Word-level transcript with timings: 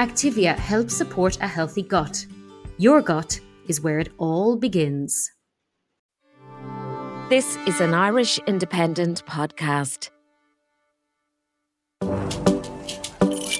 Activia 0.00 0.56
helps 0.56 0.96
support 0.96 1.36
a 1.42 1.46
healthy 1.46 1.82
gut. 1.82 2.24
Your 2.78 3.02
gut 3.02 3.38
is 3.68 3.82
where 3.82 3.98
it 3.98 4.08
all 4.16 4.56
begins. 4.56 5.30
This 7.28 7.58
is 7.66 7.82
an 7.82 7.92
Irish 7.92 8.38
Independent 8.46 9.22
podcast. 9.26 10.08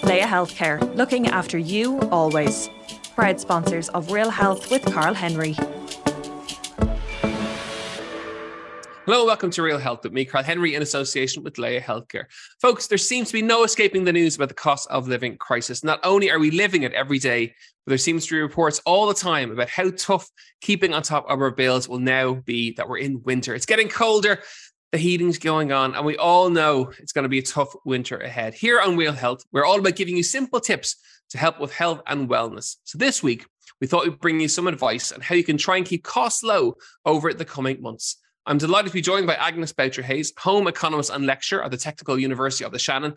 Laya 0.02 0.26
Healthcare, 0.26 0.80
looking 0.96 1.26
after 1.26 1.58
you 1.58 2.00
always. 2.08 2.70
Proud 3.14 3.38
sponsors 3.38 3.90
of 3.90 4.10
Real 4.10 4.30
Health 4.30 4.70
with 4.70 4.82
Carl 4.86 5.12
Henry. 5.12 5.54
Hello, 9.10 9.24
welcome 9.24 9.50
to 9.50 9.62
Real 9.64 9.77
Health 9.77 10.05
with 10.05 10.12
me, 10.12 10.24
Carl 10.24 10.45
Henry, 10.45 10.77
in 10.77 10.82
association 10.82 11.42
with 11.42 11.59
Laya 11.59 11.80
Healthcare. 11.80 12.27
Folks, 12.60 12.87
there 12.87 12.96
seems 12.96 13.27
to 13.27 13.32
be 13.32 13.42
no 13.42 13.64
escaping 13.64 14.05
the 14.05 14.12
news 14.12 14.37
about 14.37 14.51
the 14.51 14.55
cost 14.55 14.88
of 14.88 15.09
living 15.09 15.37
crisis. 15.37 15.82
Not 15.82 15.98
only 16.05 16.30
are 16.30 16.38
we 16.38 16.52
living 16.52 16.84
it 16.84 16.92
every 16.92 17.18
day, 17.18 17.46
but 17.48 17.91
there 17.91 17.98
seems 17.98 18.24
to 18.24 18.37
be 18.37 18.41
reports 18.41 18.80
all 18.87 19.09
the 19.09 19.15
time 19.15 19.51
about 19.51 19.68
how 19.68 19.91
tough 19.91 20.30
keeping 20.60 20.95
on 20.95 21.02
top 21.02 21.28
of 21.28 21.41
our 21.41 21.51
bills 21.51 21.88
will 21.88 21.98
now 21.98 22.34
be 22.34 22.71
that 22.74 22.88
we're 22.88 22.99
in 22.99 23.21
winter. 23.24 23.52
It's 23.52 23.66
getting 23.66 23.88
colder, 23.88 24.45
the 24.93 24.99
heating's 24.99 25.38
going 25.38 25.73
on, 25.73 25.96
and 25.96 26.06
we 26.06 26.16
all 26.16 26.49
know 26.49 26.93
it's 27.01 27.12
going 27.12 27.24
to 27.24 27.29
be 27.29 27.40
a 27.40 27.43
tough 27.43 27.74
winter 27.84 28.18
ahead. 28.18 28.54
Here 28.54 28.80
on 28.80 28.96
Real 28.96 29.12
Health, 29.12 29.45
we're 29.51 29.66
all 29.66 29.80
about 29.80 29.96
giving 29.96 30.16
you 30.16 30.23
simple 30.23 30.60
tips 30.60 30.95
to 31.30 31.38
help 31.38 31.59
with 31.59 31.73
health 31.73 32.01
and 32.06 32.29
wellness. 32.29 32.77
So 32.84 32.96
this 32.96 33.24
week, 33.24 33.45
we 33.80 33.88
thought 33.88 34.04
we'd 34.04 34.21
bring 34.21 34.38
you 34.38 34.46
some 34.46 34.68
advice 34.68 35.10
on 35.10 35.21
how 35.21 35.34
you 35.34 35.43
can 35.43 35.59
try 35.59 35.79
and 35.79 35.84
keep 35.84 36.04
costs 36.04 36.45
low 36.45 36.77
over 37.04 37.34
the 37.34 37.45
coming 37.45 37.82
months. 37.82 38.16
I'm 38.51 38.59
delighted 38.59 38.88
to 38.88 38.95
be 38.95 39.01
joined 39.01 39.29
by 39.29 39.37
Agnes 39.37 39.73
Boucher 39.73 40.02
Hayes, 40.02 40.32
home 40.37 40.66
economist 40.66 41.10
and 41.10 41.24
lecturer 41.24 41.62
at 41.62 41.70
the 41.70 41.76
Technical 41.76 42.18
University 42.18 42.65
of 42.65 42.73
the 42.73 42.80
Shannon, 42.80 43.15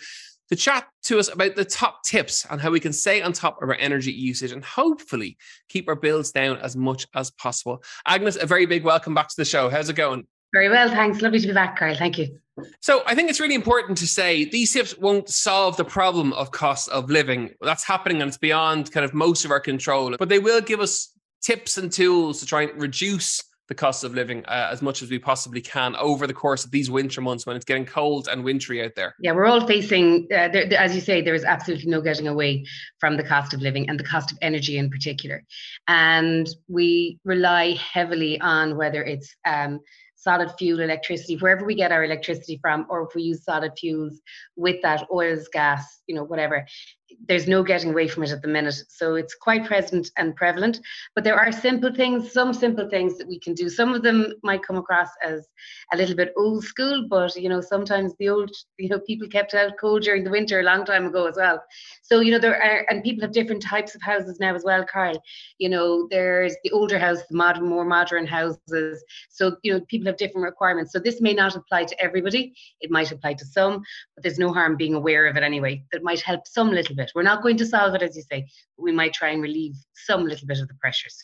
to 0.49 0.55
chat 0.55 0.85
to 1.05 1.17
us 1.17 1.27
about 1.27 1.55
the 1.55 1.65
top 1.65 2.03
tips 2.03 2.45
on 2.45 2.59
how 2.59 2.69
we 2.69 2.79
can 2.79 2.93
stay 2.93 3.19
on 3.23 3.33
top 3.33 3.59
of 3.59 3.67
our 3.67 3.75
energy 3.77 4.11
usage 4.11 4.51
and 4.51 4.63
hopefully 4.63 5.35
keep 5.69 5.89
our 5.89 5.95
bills 5.95 6.31
down 6.31 6.57
as 6.57 6.75
much 6.75 7.07
as 7.15 7.31
possible. 7.31 7.83
Agnes, 8.05 8.37
a 8.39 8.45
very 8.45 8.67
big 8.67 8.83
welcome 8.83 9.15
back 9.15 9.27
to 9.27 9.35
the 9.35 9.43
show. 9.43 9.71
How's 9.71 9.89
it 9.89 9.95
going? 9.95 10.27
Very 10.53 10.69
well, 10.69 10.87
thanks. 10.87 11.19
Lovely 11.23 11.39
to 11.39 11.47
be 11.47 11.53
back, 11.53 11.79
Carl. 11.79 11.95
Thank 11.95 12.19
you. 12.19 12.39
So 12.81 13.01
I 13.07 13.15
think 13.15 13.31
it's 13.31 13.39
really 13.39 13.55
important 13.55 13.97
to 13.97 14.07
say 14.07 14.45
these 14.45 14.71
tips 14.71 14.95
won't 14.99 15.29
solve 15.29 15.77
the 15.77 15.83
problem 15.83 16.33
of 16.33 16.51
cost 16.51 16.89
of 16.89 17.09
living. 17.09 17.55
That's 17.59 17.83
happening 17.83 18.21
and 18.21 18.27
it's 18.27 18.37
beyond 18.37 18.91
kind 18.91 19.03
of 19.03 19.15
most 19.15 19.45
of 19.45 19.51
our 19.51 19.59
control, 19.59 20.15
but 20.19 20.29
they 20.29 20.37
will 20.37 20.61
give 20.61 20.79
us 20.79 21.11
tips 21.41 21.79
and 21.79 21.91
tools 21.91 22.39
to 22.41 22.45
try 22.45 22.65
and 22.65 22.79
reduce 22.79 23.43
the 23.67 23.75
cost 23.75 24.03
of 24.03 24.13
living 24.13 24.45
uh, 24.45 24.69
as 24.71 24.81
much 24.81 25.01
as 25.01 25.09
we 25.09 25.19
possibly 25.19 25.61
can 25.61 25.95
over 25.95 26.27
the 26.27 26.33
course 26.33 26.65
of 26.65 26.71
these 26.71 26.91
winter 26.91 27.21
months 27.21 27.45
when 27.45 27.55
it's 27.55 27.65
getting 27.65 27.85
cold 27.85 28.27
and 28.29 28.43
wintry 28.43 28.83
out 28.83 28.91
there. 28.95 29.15
Yeah, 29.19 29.31
we're 29.31 29.45
all 29.45 29.65
facing, 29.65 30.27
uh, 30.35 30.49
there, 30.49 30.73
as 30.77 30.93
you 30.93 31.01
say, 31.01 31.21
there 31.21 31.33
is 31.33 31.45
absolutely 31.45 31.89
no 31.89 32.01
getting 32.01 32.27
away 32.27 32.65
from 32.99 33.17
the 33.17 33.23
cost 33.23 33.53
of 33.53 33.61
living 33.61 33.89
and 33.89 33.99
the 33.99 34.03
cost 34.03 34.31
of 34.31 34.37
energy 34.41 34.77
in 34.77 34.89
particular. 34.89 35.43
And 35.87 36.47
we 36.67 37.19
rely 37.23 37.73
heavily 37.73 38.39
on 38.41 38.75
whether 38.75 39.01
it's 39.03 39.33
um, 39.45 39.79
solid 40.15 40.51
fuel 40.57 40.79
electricity, 40.79 41.35
wherever 41.35 41.65
we 41.65 41.75
get 41.75 41.91
our 41.91 42.03
electricity 42.03 42.57
from, 42.61 42.85
or 42.89 43.03
if 43.03 43.15
we 43.15 43.23
use 43.23 43.43
solid 43.43 43.73
fuels 43.77 44.21
with 44.55 44.81
that, 44.81 45.05
oils, 45.11 45.47
gas, 45.51 46.01
you 46.07 46.15
know, 46.15 46.23
whatever 46.23 46.65
there's 47.27 47.47
no 47.47 47.63
getting 47.63 47.91
away 47.91 48.07
from 48.07 48.23
it 48.23 48.31
at 48.31 48.41
the 48.41 48.47
minute. 48.47 48.75
So 48.89 49.15
it's 49.15 49.35
quite 49.35 49.65
present 49.65 50.11
and 50.17 50.35
prevalent. 50.35 50.79
But 51.15 51.23
there 51.23 51.39
are 51.39 51.51
simple 51.51 51.93
things, 51.93 52.31
some 52.31 52.53
simple 52.53 52.89
things 52.89 53.17
that 53.17 53.27
we 53.27 53.39
can 53.39 53.53
do. 53.53 53.69
Some 53.69 53.93
of 53.93 54.03
them 54.03 54.33
might 54.43 54.63
come 54.63 54.77
across 54.77 55.09
as 55.23 55.47
a 55.93 55.97
little 55.97 56.15
bit 56.15 56.33
old 56.37 56.63
school, 56.63 57.07
but 57.09 57.35
you 57.35 57.49
know, 57.49 57.61
sometimes 57.61 58.13
the 58.19 58.29
old, 58.29 58.51
you 58.77 58.89
know, 58.89 58.99
people 58.99 59.27
kept 59.27 59.53
out 59.53 59.73
cold 59.79 60.03
during 60.03 60.23
the 60.23 60.31
winter 60.31 60.59
a 60.59 60.63
long 60.63 60.85
time 60.85 61.05
ago 61.05 61.27
as 61.27 61.35
well. 61.37 61.63
So, 62.01 62.19
you 62.19 62.31
know, 62.31 62.39
there 62.39 62.61
are 62.61 62.85
and 62.89 63.03
people 63.03 63.21
have 63.21 63.31
different 63.31 63.61
types 63.61 63.95
of 63.95 64.01
houses 64.01 64.39
now 64.39 64.55
as 64.55 64.63
well, 64.63 64.85
Carl. 64.85 65.21
You 65.57 65.69
know, 65.69 66.07
there's 66.09 66.55
the 66.63 66.71
older 66.71 66.99
house, 66.99 67.19
the 67.29 67.37
modern, 67.37 67.67
more 67.67 67.85
modern 67.85 68.27
houses. 68.27 69.03
So, 69.29 69.57
you 69.63 69.73
know, 69.73 69.81
people 69.87 70.07
have 70.07 70.17
different 70.17 70.45
requirements. 70.45 70.91
So 70.91 70.99
this 70.99 71.21
may 71.21 71.33
not 71.33 71.55
apply 71.55 71.85
to 71.85 72.01
everybody. 72.01 72.53
It 72.81 72.91
might 72.91 73.11
apply 73.11 73.33
to 73.35 73.45
some, 73.45 73.83
but 74.15 74.23
there's 74.23 74.39
no 74.39 74.53
harm 74.53 74.75
being 74.77 74.95
aware 74.95 75.27
of 75.27 75.37
it 75.37 75.43
anyway. 75.43 75.83
That 75.91 76.03
might 76.03 76.21
help 76.21 76.47
some 76.47 76.71
little 76.71 76.95
bit 76.95 77.02
it. 77.03 77.11
We're 77.13 77.23
not 77.23 77.43
going 77.43 77.57
to 77.57 77.65
solve 77.65 77.95
it, 77.95 78.01
as 78.01 78.15
you 78.15 78.23
say. 78.31 78.47
we 78.77 78.91
might 78.91 79.13
try 79.13 79.29
and 79.29 79.41
relieve 79.41 79.75
some 80.07 80.25
little 80.25 80.47
bit 80.47 80.59
of 80.59 80.67
the 80.67 80.75
pressures, 80.81 81.15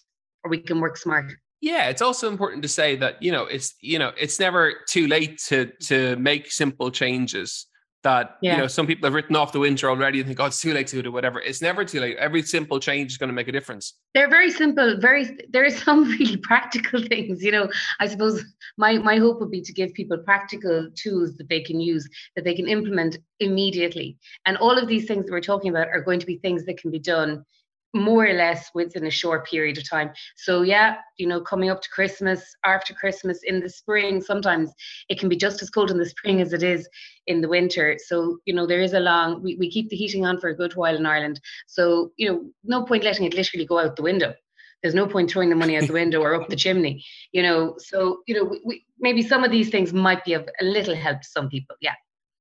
or 0.43 0.51
we 0.51 0.59
can 0.59 0.79
work 0.79 0.97
smarter. 0.97 1.39
Yeah, 1.61 1.89
it's 1.89 2.01
also 2.01 2.29
important 2.29 2.61
to 2.63 2.69
say 2.69 2.95
that 2.97 3.21
you 3.21 3.31
know 3.31 3.43
it's 3.45 3.75
you 3.81 3.99
know 3.99 4.11
it's 4.17 4.39
never 4.39 4.73
too 4.87 5.07
late 5.07 5.39
to 5.47 5.71
to 5.87 6.15
make 6.15 6.51
simple 6.51 6.91
changes 6.91 7.67
that 8.03 8.37
yeah. 8.41 8.53
you 8.53 8.57
know 8.61 8.67
some 8.67 8.87
people 8.87 9.05
have 9.05 9.13
written 9.13 9.35
off 9.35 9.51
the 9.51 9.59
winter 9.59 9.89
already 9.89 10.19
and 10.19 10.27
think 10.27 10.39
oh 10.39 10.45
it's 10.45 10.61
too 10.61 10.73
late 10.73 10.87
to 10.87 11.01
do 11.01 11.11
whatever. 11.11 11.41
It's 11.41 11.61
never 11.61 11.83
too 11.83 11.99
late. 11.99 12.17
Every 12.17 12.41
simple 12.41 12.79
change 12.79 13.11
is 13.11 13.17
going 13.17 13.27
to 13.29 13.33
make 13.33 13.47
a 13.47 13.51
difference. 13.51 13.95
They're 14.13 14.29
very 14.29 14.51
simple 14.51 14.97
very 14.99 15.37
there 15.49 15.65
are 15.65 15.69
some 15.87 16.05
really 16.05 16.37
practical 16.37 17.01
things 17.03 17.43
you 17.43 17.51
know. 17.51 17.69
I 17.99 18.07
suppose 18.07 18.43
my 18.77 18.97
my 18.97 19.17
hope 19.17 19.39
would 19.39 19.51
be 19.51 19.61
to 19.61 19.73
give 19.73 19.93
people 19.93 20.17
practical 20.17 20.89
tools 20.95 21.35
that 21.37 21.49
they 21.49 21.61
can 21.61 21.79
use 21.79 22.07
that 22.35 22.45
they 22.45 22.55
can 22.55 22.67
implement 22.67 23.17
immediately. 23.39 24.17
And 24.45 24.57
all 24.57 24.77
of 24.77 24.87
these 24.87 25.05
things 25.05 25.25
that 25.25 25.31
we're 25.31 25.41
talking 25.41 25.69
about 25.69 25.87
are 25.89 26.01
going 26.01 26.19
to 26.19 26.25
be 26.25 26.37
things 26.37 26.65
that 26.65 26.77
can 26.77 26.91
be 26.91 26.99
done 26.99 27.45
more 27.93 28.27
or 28.27 28.33
less 28.33 28.69
within 28.73 29.05
a 29.05 29.11
short 29.11 29.47
period 29.47 29.77
of 29.77 29.89
time. 29.89 30.11
So 30.35 30.61
yeah, 30.61 30.97
you 31.17 31.27
know, 31.27 31.41
coming 31.41 31.69
up 31.69 31.81
to 31.81 31.89
Christmas, 31.89 32.43
after 32.65 32.93
Christmas, 32.93 33.39
in 33.43 33.59
the 33.59 33.69
spring, 33.69 34.21
sometimes 34.21 34.71
it 35.09 35.19
can 35.19 35.29
be 35.29 35.35
just 35.35 35.61
as 35.61 35.69
cold 35.69 35.91
in 35.91 35.97
the 35.97 36.05
spring 36.05 36.41
as 36.41 36.53
it 36.53 36.63
is 36.63 36.87
in 37.27 37.41
the 37.41 37.49
winter. 37.49 37.97
So, 38.05 38.37
you 38.45 38.53
know, 38.53 38.67
there 38.67 38.81
is 38.81 38.93
a 38.93 38.99
long 38.99 39.41
we, 39.41 39.55
we 39.55 39.71
keep 39.71 39.89
the 39.89 39.95
heating 39.95 40.25
on 40.25 40.39
for 40.39 40.49
a 40.49 40.55
good 40.55 40.75
while 40.75 40.95
in 40.95 41.05
Ireland. 41.05 41.39
So, 41.67 42.11
you 42.17 42.29
know, 42.29 42.49
no 42.63 42.85
point 42.85 43.03
letting 43.03 43.25
it 43.25 43.33
literally 43.33 43.65
go 43.65 43.79
out 43.79 43.95
the 43.95 44.03
window. 44.03 44.33
There's 44.81 44.95
no 44.95 45.07
point 45.07 45.29
throwing 45.29 45.49
the 45.49 45.55
money 45.55 45.75
out 45.77 45.87
the 45.87 45.93
window 46.01 46.21
or 46.21 46.35
up 46.35 46.49
the 46.49 46.55
chimney, 46.55 47.03
you 47.31 47.41
know. 47.41 47.75
So, 47.79 48.19
you 48.27 48.35
know, 48.35 48.43
we, 48.43 48.61
we, 48.63 48.85
maybe 48.99 49.21
some 49.21 49.43
of 49.43 49.51
these 49.51 49.69
things 49.69 49.93
might 49.93 50.23
be 50.23 50.33
of 50.33 50.47
a 50.61 50.63
little 50.63 50.95
help 50.95 51.21
to 51.21 51.27
some 51.27 51.49
people. 51.49 51.75
Yeah. 51.81 51.95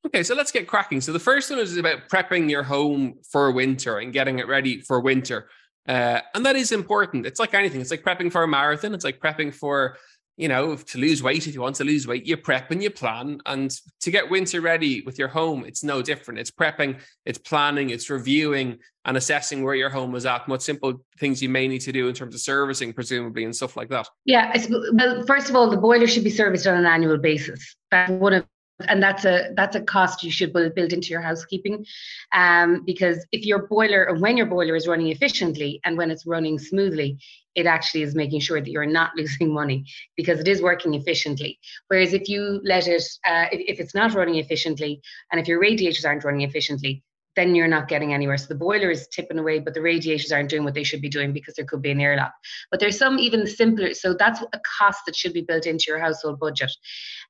Okay, 0.07 0.23
so 0.23 0.35
let's 0.35 0.53
get 0.53 0.67
cracking. 0.67 1.01
So 1.01 1.13
the 1.13 1.19
first 1.19 1.51
one 1.51 1.59
is 1.59 1.77
about 1.77 2.09
prepping 2.09 2.49
your 2.49 2.63
home 2.63 3.15
for 3.31 3.51
winter 3.51 3.99
and 3.99 4.13
getting 4.13 4.39
it 4.39 4.47
ready 4.47 4.81
for 4.81 5.01
winter. 5.01 5.49
Uh, 5.87 6.21
and 6.35 6.47
that 6.47 6.57
is 6.57 6.71
important. 6.71 7.27
It's 7.27 7.41
like 7.41 7.55
anything. 7.55 7.81
It's 7.81 7.91
like 7.91 8.03
prepping 8.03 8.31
for 8.31 8.43
a 8.43 8.49
marathon. 8.49 8.95
It's 8.95 9.05
like 9.05 9.21
prepping 9.21 9.53
for, 9.53 9.97
you 10.37 10.47
know, 10.47 10.77
to 10.77 10.99
lose 10.99 11.23
weight. 11.23 11.47
If 11.47 11.55
you 11.55 11.63
want 11.63 11.77
to 11.77 11.85
lose 11.85 12.07
weight, 12.07 12.27
you 12.27 12.37
prep 12.37 12.71
and 12.71 12.83
you 12.83 12.91
plan. 12.91 13.41
And 13.45 13.75
to 14.01 14.11
get 14.11 14.31
winter 14.31 14.61
ready 14.61 15.03
with 15.03 15.19
your 15.19 15.29
home, 15.29 15.65
it's 15.65 15.83
no 15.83 16.01
different. 16.01 16.39
It's 16.39 16.51
prepping, 16.51 17.01
it's 17.27 17.39
planning, 17.39 17.91
it's 17.91 18.09
reviewing 18.09 18.79
and 19.05 19.17
assessing 19.17 19.65
where 19.65 19.75
your 19.75 19.91
home 19.91 20.15
is 20.15 20.27
at, 20.27 20.47
what 20.47 20.63
simple 20.63 21.05
things 21.19 21.43
you 21.43 21.49
may 21.49 21.67
need 21.67 21.81
to 21.81 21.93
do 21.93 22.09
in 22.09 22.15
terms 22.15 22.35
of 22.35 22.41
servicing, 22.41 22.93
presumably, 22.93 23.45
and 23.45 23.57
stuff 23.57 23.77
like 23.77 23.89
that. 23.89 24.07
Yeah. 24.27 24.55
Well, 24.93 25.25
first 25.27 25.49
of 25.51 25.57
all, 25.57 25.71
the 25.71 25.79
boiler 25.79 26.07
should 26.07 26.25
be 26.25 26.31
serviced 26.31 26.67
on 26.67 26.77
an 26.77 26.87
annual 26.87 27.17
basis. 27.19 27.75
That's 27.91 28.11
one 28.11 28.35
of 28.35 28.47
and 28.87 29.03
that's 29.03 29.25
a 29.25 29.51
that's 29.57 29.75
a 29.77 29.81
cost 29.81 30.23
you 30.23 30.31
should 30.31 30.53
build, 30.53 30.75
build 30.75 30.93
into 30.93 31.09
your 31.09 31.21
housekeeping. 31.21 31.85
Um, 32.33 32.85
because 32.85 33.27
if 33.33 33.45
your 33.45 33.67
boiler 33.67 34.09
or 34.09 34.17
when 34.19 34.37
your 34.37 34.47
boiler 34.47 34.77
is 34.77 34.87
running 34.87 35.09
efficiently 35.09 35.81
and 35.85 35.97
when 35.97 36.11
it's 36.11 36.27
running 36.27 36.59
smoothly 36.59 37.19
it 37.55 37.67
actually 37.67 38.03
is 38.03 38.15
making 38.15 38.39
sure 38.39 38.61
that 38.61 38.71
you're 38.71 38.87
not 38.87 39.11
losing 39.17 39.53
money 39.53 39.85
because 40.17 40.39
it 40.39 40.47
is 40.47 40.63
working 40.63 40.95
efficiently. 40.95 41.59
Whereas 41.89 42.13
if 42.13 42.29
you 42.29 42.61
let 42.65 42.87
it 42.87 43.03
uh, 43.27 43.47
if, 43.51 43.79
if 43.79 43.81
it's 43.81 43.95
not 43.95 44.15
running 44.15 44.37
efficiently 44.37 45.01
and 45.33 45.41
if 45.41 45.49
your 45.49 45.61
radiators 45.61 46.05
aren't 46.05 46.25
running 46.25 46.43
efficiently 46.43 47.03
then 47.39 47.55
you're 47.55 47.69
not 47.69 47.87
getting 47.87 48.13
anywhere. 48.13 48.37
So 48.37 48.49
the 48.49 48.57
boiler 48.57 48.91
is 48.91 49.07
tipping 49.07 49.39
away, 49.39 49.61
but 49.61 49.73
the 49.73 49.81
radiators 49.81 50.33
aren't 50.33 50.51
doing 50.51 50.65
what 50.65 50.75
they 50.75 50.83
should 50.83 51.01
be 51.01 51.09
doing 51.09 51.33
because 51.33 51.55
there 51.55 51.65
could 51.65 51.81
be 51.81 51.93
an 51.93 52.01
airlock. 52.01 52.33
But 52.71 52.81
there's 52.81 52.99
some 52.99 53.21
even 53.21 53.47
simpler. 53.47 53.95
So 53.95 54.13
that's 54.13 54.43
a 54.43 54.61
cost 54.79 55.03
that 55.07 55.15
should 55.15 55.33
be 55.33 55.43
built 55.43 55.65
into 55.65 55.85
your 55.87 56.01
household 56.01 56.41
budget. 56.41 56.73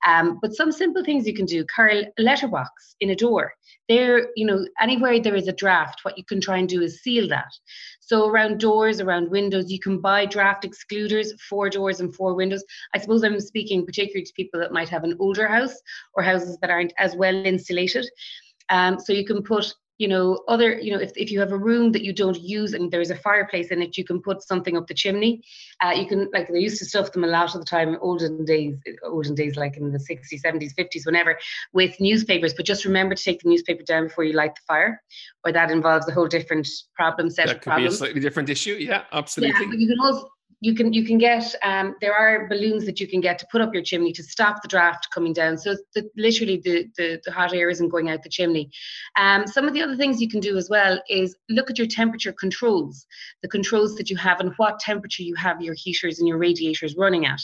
Um, 0.07 0.39
but 0.41 0.55
some 0.55 0.73
simple 0.73 1.05
things 1.05 1.27
you 1.27 1.35
can 1.35 1.45
do, 1.45 1.63
Carl, 1.65 2.05
a 2.19 2.23
letterbox 2.23 2.97
in 3.01 3.11
a 3.11 3.15
door. 3.15 3.53
There, 3.91 4.29
you 4.35 4.47
know, 4.47 4.67
anywhere 4.81 5.21
there 5.21 5.37
is 5.37 5.47
a 5.47 5.53
draft, 5.53 6.01
what 6.05 6.17
you 6.17 6.25
can 6.25 6.41
try 6.41 6.57
and 6.57 6.69
do 6.69 6.81
is 6.81 7.03
seal 7.03 7.29
that. 7.29 7.53
So 8.01 8.29
around 8.29 8.61
doors, 8.61 9.03
around 9.03 9.31
windows, 9.31 9.71
you 9.71 9.79
can 9.79 10.01
buy 10.01 10.25
draft 10.25 10.65
excluders, 10.65 11.39
four 11.51 11.69
doors 11.69 12.01
and 12.01 12.15
four 12.15 12.35
windows. 12.35 12.65
I 12.95 12.99
suppose 12.99 13.23
I'm 13.23 13.39
speaking 13.41 13.85
particularly 13.85 14.25
to 14.25 14.33
people 14.35 14.59
that 14.61 14.73
might 14.73 14.89
have 14.89 15.05
an 15.05 15.17
older 15.21 15.47
house 15.47 15.75
or 16.15 16.23
houses 16.23 16.57
that 16.63 16.71
aren't 16.71 16.95
as 16.99 17.15
well 17.15 17.35
insulated. 17.45 18.07
Um, 18.71 18.99
so 18.99 19.13
you 19.13 19.27
can 19.27 19.43
put 19.43 19.75
you 19.99 20.07
know 20.07 20.43
other 20.49 20.79
you 20.79 20.93
know 20.93 20.99
if, 20.99 21.13
if 21.17 21.31
you 21.31 21.41
have 21.41 21.53
a 21.53 21.59
room 21.59 21.93
that 21.93 22.03
you 22.03 22.13
don't 22.13 22.41
use 22.41 22.73
and 22.73 22.91
there's 22.91 23.11
a 23.11 23.17
fireplace 23.17 23.69
in 23.69 23.83
it 23.83 23.99
you 23.99 24.05
can 24.05 24.21
put 24.23 24.43
something 24.43 24.77
up 24.77 24.87
the 24.87 24.95
chimney. 24.95 25.43
Uh, 25.85 25.91
you 25.91 26.07
can 26.07 26.31
like 26.33 26.49
they 26.49 26.61
used 26.61 26.79
to 26.79 26.85
stuff 26.85 27.13
them 27.13 27.25
a 27.25 27.27
lot 27.27 27.55
of 27.55 27.61
the 27.61 27.67
time 27.67 27.89
in 27.89 27.97
olden 27.97 28.45
days 28.45 28.77
olden 29.05 29.35
days 29.35 29.57
like 29.57 29.77
in 29.77 29.93
the 29.93 29.99
60s 29.99 30.41
70s 30.45 30.75
50s 30.79 31.05
whenever 31.05 31.39
with 31.73 32.01
newspapers. 32.01 32.55
But 32.55 32.65
just 32.65 32.85
remember 32.85 33.15
to 33.15 33.23
take 33.23 33.41
the 33.41 33.49
newspaper 33.49 33.83
down 33.83 34.05
before 34.05 34.25
you 34.25 34.33
light 34.33 34.55
the 34.55 34.63
fire 34.67 35.03
or 35.45 35.53
that 35.53 35.71
involves 35.71 36.09
a 36.09 36.13
whole 36.13 36.29
different 36.29 36.69
problem 36.95 37.29
set 37.29 37.47
that 37.47 37.57
of 37.57 37.61
could 37.63 37.71
problems 37.71 37.93
be 37.93 37.95
a 37.95 37.99
slightly 37.99 38.21
different 38.21 38.49
issue. 38.49 38.77
Yeah 38.79 39.05
absolutely. 39.13 39.67
yeah, 39.67 39.73
you 39.77 39.89
can 39.89 39.97
also 40.01 40.31
you 40.61 40.75
can 40.75 40.93
you 40.93 41.05
can 41.05 41.19
get 41.19 41.55
um, 41.63 41.95
there 42.01 42.15
are 42.15 42.49
balloons 42.49 42.85
that 42.87 42.99
you 42.99 43.07
can 43.07 43.21
get 43.21 43.39
to 43.39 43.47
put 43.51 43.61
up 43.61 43.73
your 43.73 43.83
chimney 43.83 44.13
to 44.13 44.23
stop 44.23 44.61
the 44.61 44.69
draft 44.69 45.09
coming 45.15 45.33
down. 45.33 45.57
So 45.57 45.77
the, 45.95 46.09
literally 46.17 46.61
the, 46.65 46.89
the, 46.97 47.21
the 47.25 47.33
hot 47.33 47.55
air 47.55 47.71
isn't 47.71 47.89
going 47.89 48.11
out 48.11 48.23
the 48.23 48.29
chimney. 48.29 48.71
Um, 49.17 49.47
some 49.47 49.69
of 49.69 49.75
the 49.75 49.83
other 49.83 49.97
things 49.97 50.21
you 50.21 50.29
can 50.29 50.41
do 50.41 50.57
as 50.57 50.69
well 50.69 51.01
is 51.09 51.37
look 51.49 51.71
at 51.71 51.79
your 51.79 51.87
temperature 51.87 52.33
controls 52.33 53.07
the 53.43 53.49
controls 53.49 53.95
that 53.97 54.11
you 54.11 54.17
have 54.17 54.41
and 54.41 54.53
what 54.57 54.81
temperature 54.81 55.23
you 55.23 55.35
have 55.37 55.63
your 55.63 55.75
heaters 55.75 56.19
and 56.19 56.27
your 56.27 56.39
radiators 56.39 56.97
running 56.97 57.25
at. 57.27 57.41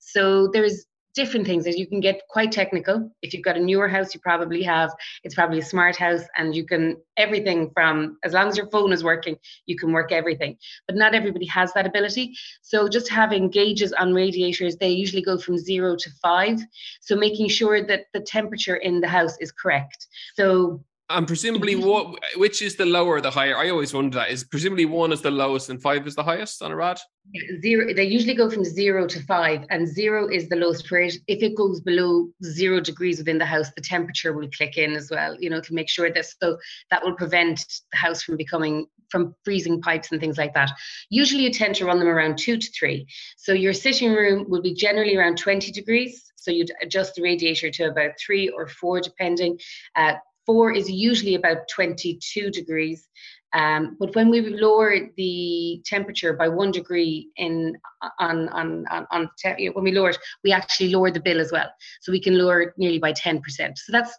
So 0.00 0.48
there's 0.52 0.86
different 1.14 1.46
things 1.46 1.64
that 1.64 1.78
you 1.78 1.86
can 1.86 2.00
get 2.00 2.22
quite 2.28 2.52
technical. 2.52 3.10
If 3.22 3.34
you've 3.34 3.44
got 3.44 3.56
a 3.56 3.60
newer 3.60 3.88
house, 3.88 4.14
you 4.14 4.20
probably 4.20 4.62
have, 4.62 4.90
it's 5.24 5.34
probably 5.34 5.58
a 5.58 5.64
smart 5.64 5.96
house 5.96 6.22
and 6.36 6.54
you 6.54 6.64
can, 6.64 6.96
everything 7.16 7.70
from, 7.74 8.18
as 8.24 8.32
long 8.32 8.48
as 8.48 8.56
your 8.56 8.68
phone 8.70 8.92
is 8.92 9.04
working, 9.04 9.36
you 9.66 9.76
can 9.76 9.92
work 9.92 10.12
everything. 10.12 10.56
But 10.86 10.96
not 10.96 11.14
everybody 11.14 11.46
has 11.46 11.72
that 11.74 11.86
ability. 11.86 12.34
So 12.62 12.88
just 12.88 13.08
having 13.08 13.50
gauges 13.50 13.92
on 13.92 14.14
radiators, 14.14 14.76
they 14.76 14.90
usually 14.90 15.22
go 15.22 15.38
from 15.38 15.58
zero 15.58 15.96
to 15.96 16.10
five. 16.22 16.60
So 17.00 17.16
making 17.16 17.48
sure 17.48 17.86
that 17.86 18.06
the 18.12 18.20
temperature 18.20 18.76
in 18.76 19.00
the 19.00 19.08
house 19.08 19.36
is 19.38 19.52
correct. 19.52 20.06
So 20.34 20.82
and 21.12 21.26
presumably, 21.26 21.76
what 21.76 22.18
which 22.36 22.62
is 22.62 22.76
the 22.76 22.86
lower, 22.86 23.20
the 23.20 23.30
higher? 23.30 23.56
I 23.56 23.70
always 23.70 23.94
wonder 23.94 24.18
that. 24.18 24.30
Is 24.30 24.44
presumably 24.44 24.86
one 24.86 25.12
is 25.12 25.20
the 25.20 25.30
lowest 25.30 25.70
and 25.70 25.80
five 25.80 26.06
is 26.06 26.14
the 26.14 26.22
highest 26.22 26.62
on 26.62 26.72
a 26.72 26.76
rad? 26.76 26.98
Yeah, 27.32 27.42
Zero. 27.60 27.94
They 27.94 28.04
usually 28.04 28.34
go 28.34 28.50
from 28.50 28.64
zero 28.64 29.06
to 29.06 29.22
five, 29.24 29.64
and 29.70 29.86
zero 29.86 30.28
is 30.28 30.48
the 30.48 30.56
lowest. 30.56 30.86
If 30.90 31.42
it 31.42 31.56
goes 31.56 31.80
below 31.80 32.28
zero 32.42 32.80
degrees 32.80 33.18
within 33.18 33.38
the 33.38 33.46
house, 33.46 33.70
the 33.76 33.82
temperature 33.82 34.32
will 34.32 34.48
click 34.56 34.76
in 34.76 34.92
as 34.92 35.10
well. 35.10 35.36
You 35.38 35.50
know, 35.50 35.60
to 35.60 35.74
make 35.74 35.88
sure 35.88 36.10
that 36.10 36.26
so 36.26 36.58
that 36.90 37.04
will 37.04 37.14
prevent 37.14 37.64
the 37.92 37.98
house 37.98 38.22
from 38.22 38.36
becoming 38.36 38.86
from 39.08 39.34
freezing 39.44 39.80
pipes 39.80 40.10
and 40.10 40.20
things 40.20 40.38
like 40.38 40.54
that. 40.54 40.70
Usually, 41.10 41.42
you 41.42 41.50
tend 41.50 41.74
to 41.76 41.84
run 41.84 41.98
them 41.98 42.08
around 42.08 42.38
two 42.38 42.56
to 42.56 42.70
three. 42.72 43.06
So 43.36 43.52
your 43.52 43.74
sitting 43.74 44.12
room 44.12 44.46
will 44.48 44.62
be 44.62 44.74
generally 44.74 45.16
around 45.16 45.36
twenty 45.38 45.70
degrees. 45.70 46.32
So 46.36 46.50
you'd 46.50 46.72
adjust 46.82 47.14
the 47.14 47.22
radiator 47.22 47.70
to 47.70 47.84
about 47.84 48.12
three 48.18 48.48
or 48.48 48.66
four, 48.66 49.00
depending. 49.00 49.60
Uh, 49.94 50.14
Four 50.46 50.72
is 50.72 50.90
usually 50.90 51.34
about 51.34 51.68
22 51.74 52.50
degrees. 52.50 53.08
Um, 53.54 53.96
but 54.00 54.14
when 54.14 54.30
we 54.30 54.40
lower 54.40 54.96
the 55.16 55.82
temperature 55.84 56.32
by 56.32 56.48
one 56.48 56.70
degree 56.70 57.28
in 57.36 57.76
on 58.18 58.48
on 58.48 58.86
on, 58.90 59.06
on 59.10 59.28
te- 59.38 59.68
when 59.68 59.84
we 59.84 59.92
lower 59.92 60.10
it, 60.10 60.18
we 60.42 60.52
actually 60.52 60.88
lower 60.88 61.10
the 61.10 61.20
bill 61.20 61.40
as 61.40 61.52
well. 61.52 61.68
So 62.00 62.12
we 62.12 62.20
can 62.20 62.38
lower 62.38 62.62
it 62.62 62.74
nearly 62.78 62.98
by 62.98 63.12
10%. 63.12 63.42
So 63.76 63.92
that's 63.92 64.16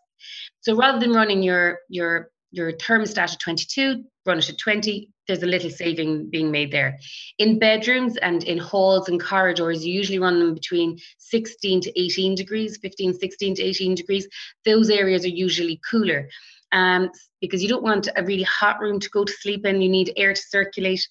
so 0.62 0.76
rather 0.76 1.00
than 1.00 1.14
running 1.14 1.42
your 1.42 1.80
your 1.90 2.30
your 2.54 2.72
thermostat 2.72 3.34
at 3.34 3.40
22, 3.40 4.04
run 4.26 4.38
it 4.38 4.50
at 4.50 4.58
20, 4.60 5.10
there's 5.28 5.42
a 5.42 5.48
little 5.48 5.72
saving 5.72 6.30
being 6.30 6.52
made 6.52 6.72
there. 6.72 7.00
In 7.40 7.58
bedrooms 7.58 8.16
and 8.18 8.44
in 8.44 8.60
halls 8.60 9.10
and 9.10 9.20
corridors, 9.20 9.84
you 9.84 9.92
usually 9.92 10.20
run 10.20 10.40
them 10.40 10.54
between 10.54 11.00
16 11.18 11.82
to 11.82 12.00
18 12.00 12.36
degrees, 12.36 12.78
15, 12.78 13.16
16 13.16 13.56
to 13.56 13.64
18 13.64 13.96
degrees. 13.96 14.28
Those 14.66 14.90
areas 14.92 15.26
are 15.26 15.30
usually 15.30 15.82
cooler. 15.90 16.30
Um, 16.72 17.10
because 17.42 17.62
you 17.62 17.70
don't 17.70 17.84
want 17.84 18.08
a 18.16 18.24
really 18.24 18.44
hot 18.44 18.80
room 18.80 19.00
to 19.00 19.10
go 19.10 19.26
to 19.26 19.34
sleep 19.34 19.66
in. 19.66 19.82
You 19.82 19.90
need 19.90 20.14
air 20.16 20.34
to 20.34 20.42
circulate 20.42 21.06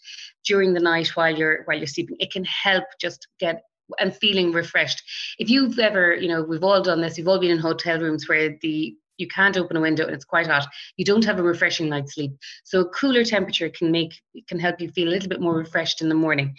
during 0.47 0.73
the 0.73 0.81
night 0.81 1.09
while 1.09 1.37
you're 1.37 1.63
while 1.65 1.77
you're 1.77 1.87
sleeping. 1.87 2.17
It 2.21 2.33
can 2.33 2.45
help 2.45 2.85
just 3.01 3.29
get 3.39 3.63
and 4.01 4.17
feeling 4.17 4.53
refreshed. 4.53 5.03
If 5.39 5.51
you've 5.51 5.79
ever, 5.79 6.15
you 6.15 6.29
know, 6.29 6.43
we've 6.43 6.65
all 6.65 6.83
done 6.83 7.01
this. 7.01 7.17
We've 7.17 7.29
all 7.29 7.39
been 7.39 7.51
in 7.51 7.59
hotel 7.59 7.99
rooms 7.99 8.29
where 8.29 8.57
the 8.63 8.97
you 9.19 9.27
can't 9.29 9.57
open 9.57 9.77
a 9.77 9.81
window 9.81 10.05
and 10.05 10.15
it's 10.15 10.25
quite 10.25 10.47
hot. 10.47 10.67
You 10.97 11.05
don't 11.05 11.25
have 11.25 11.39
a 11.39 11.43
refreshing 11.43 11.89
night's 11.89 12.15
sleep. 12.15 12.33
So 12.65 12.81
a 12.81 12.89
cooler 12.89 13.25
temperature 13.25 13.69
can 13.69 13.91
make 13.91 14.15
it 14.35 14.47
can 14.47 14.59
help 14.59 14.81
you 14.81 14.91
feel 14.91 15.09
a 15.09 15.11
little 15.11 15.29
bit 15.29 15.41
more 15.41 15.57
refreshed 15.57 16.03
in 16.03 16.09
the 16.09 16.15
morning. 16.15 16.55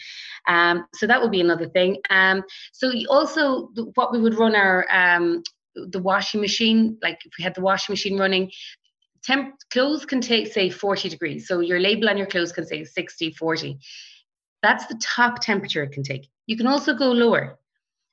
Um, 0.48 0.86
so 0.94 1.08
that 1.08 1.22
would 1.22 1.32
be 1.32 1.42
another 1.42 1.68
thing. 1.68 1.98
Um, 2.10 2.44
so 2.72 2.92
also 3.10 3.70
what 3.96 4.12
we 4.12 4.20
would 4.20 4.36
run 4.36 4.56
our 4.56 4.86
um, 4.92 5.44
the 5.76 6.00
washing 6.00 6.42
machine 6.42 6.98
like 7.02 7.20
if 7.26 7.34
we 7.38 7.44
had 7.44 7.56
the 7.56 7.62
washing 7.62 7.94
machine 7.94 8.20
running 8.20 8.52
temp 9.24 9.56
clothes 9.72 10.06
can 10.06 10.22
take 10.22 10.52
say 10.52 10.70
40 10.70 11.10
degrees. 11.10 11.48
So 11.48 11.60
your 11.60 11.80
label 11.80 12.10
on 12.10 12.18
your 12.18 12.28
clothes 12.28 12.52
can 12.52 12.66
say 12.66 12.84
60 12.84 13.32
40 13.32 13.80
that's 14.62 14.86
the 14.88 15.00
top 15.04 15.42
temperature 15.42 15.84
it 15.84 15.92
can 15.92 16.04
take. 16.04 16.30
You 16.48 16.56
can 16.56 16.68
also 16.68 16.94
go 16.94 17.12
lower 17.12 17.60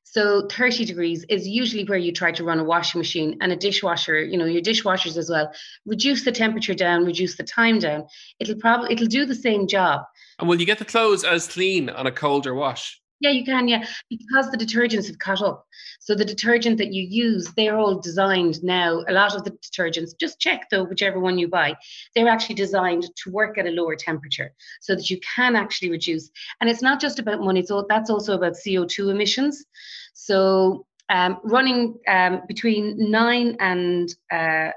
so 0.05 0.49
30 0.49 0.85
degrees 0.87 1.25
is 1.29 1.47
usually 1.47 1.85
where 1.85 1.99
you 1.99 2.12
try 2.12 2.32
to 2.32 2.43
run 2.43 2.58
a 2.58 2.64
washing 2.64 2.99
machine 2.99 3.37
and 3.41 3.52
a 3.52 3.56
dishwasher, 3.56 4.20
you 4.20 4.37
know, 4.37 4.44
your 4.44 4.62
dishwashers 4.62 5.17
as 5.17 5.31
well. 5.31 5.52
Reduce 5.87 6.25
the 6.25 6.32
temperature 6.32 6.75
down, 6.75 7.05
reduce 7.05 7.37
the 7.37 7.44
time 7.44 7.79
down. 7.79 8.06
It'll 8.41 8.56
probably 8.56 8.93
it'll 8.93 9.06
do 9.06 9.25
the 9.25 9.35
same 9.35 9.69
job. 9.69 10.02
And 10.38 10.49
will 10.49 10.58
you 10.58 10.67
get 10.67 10.79
the 10.79 10.85
clothes 10.85 11.23
as 11.23 11.47
clean 11.47 11.88
on 11.91 12.06
a 12.06 12.12
colder 12.12 12.55
wash? 12.55 13.00
Yeah, 13.20 13.31
you 13.31 13.44
can, 13.44 13.69
yeah, 13.69 13.84
because 14.08 14.50
the 14.50 14.56
detergents 14.56 15.06
have 15.06 15.19
caught 15.19 15.43
up. 15.43 15.67
So 16.00 16.14
the 16.14 16.25
detergent 16.25 16.78
that 16.78 16.94
you 16.94 17.02
use, 17.02 17.52
they're 17.55 17.76
all 17.76 18.00
designed 18.00 18.62
now. 18.62 19.05
A 19.08 19.12
lot 19.12 19.37
of 19.37 19.44
the 19.44 19.50
detergents, 19.50 20.17
just 20.19 20.40
check 20.40 20.69
though, 20.70 20.84
whichever 20.84 21.20
one 21.20 21.38
you 21.38 21.46
buy, 21.46 21.76
they're 22.14 22.28
actually 22.28 22.55
designed 22.55 23.05
to 23.17 23.31
work 23.31 23.58
at 23.58 23.67
a 23.67 23.70
lower 23.70 23.94
temperature 23.94 24.55
so 24.81 24.94
that 24.94 25.11
you 25.11 25.20
can 25.37 25.55
actually 25.55 25.90
reduce. 25.90 26.31
And 26.62 26.70
it's 26.70 26.81
not 26.81 26.99
just 26.99 27.19
about 27.19 27.40
money, 27.40 27.62
so 27.62 27.84
that's 27.90 28.08
also 28.08 28.34
about 28.34 28.55
CO2 28.55 29.11
emissions. 29.11 29.66
So 30.14 30.87
um, 31.11 31.40
running 31.44 31.99
um, 32.08 32.40
between 32.49 33.11
nine 33.11 33.55
and 33.61 34.08
uh, 34.32 34.70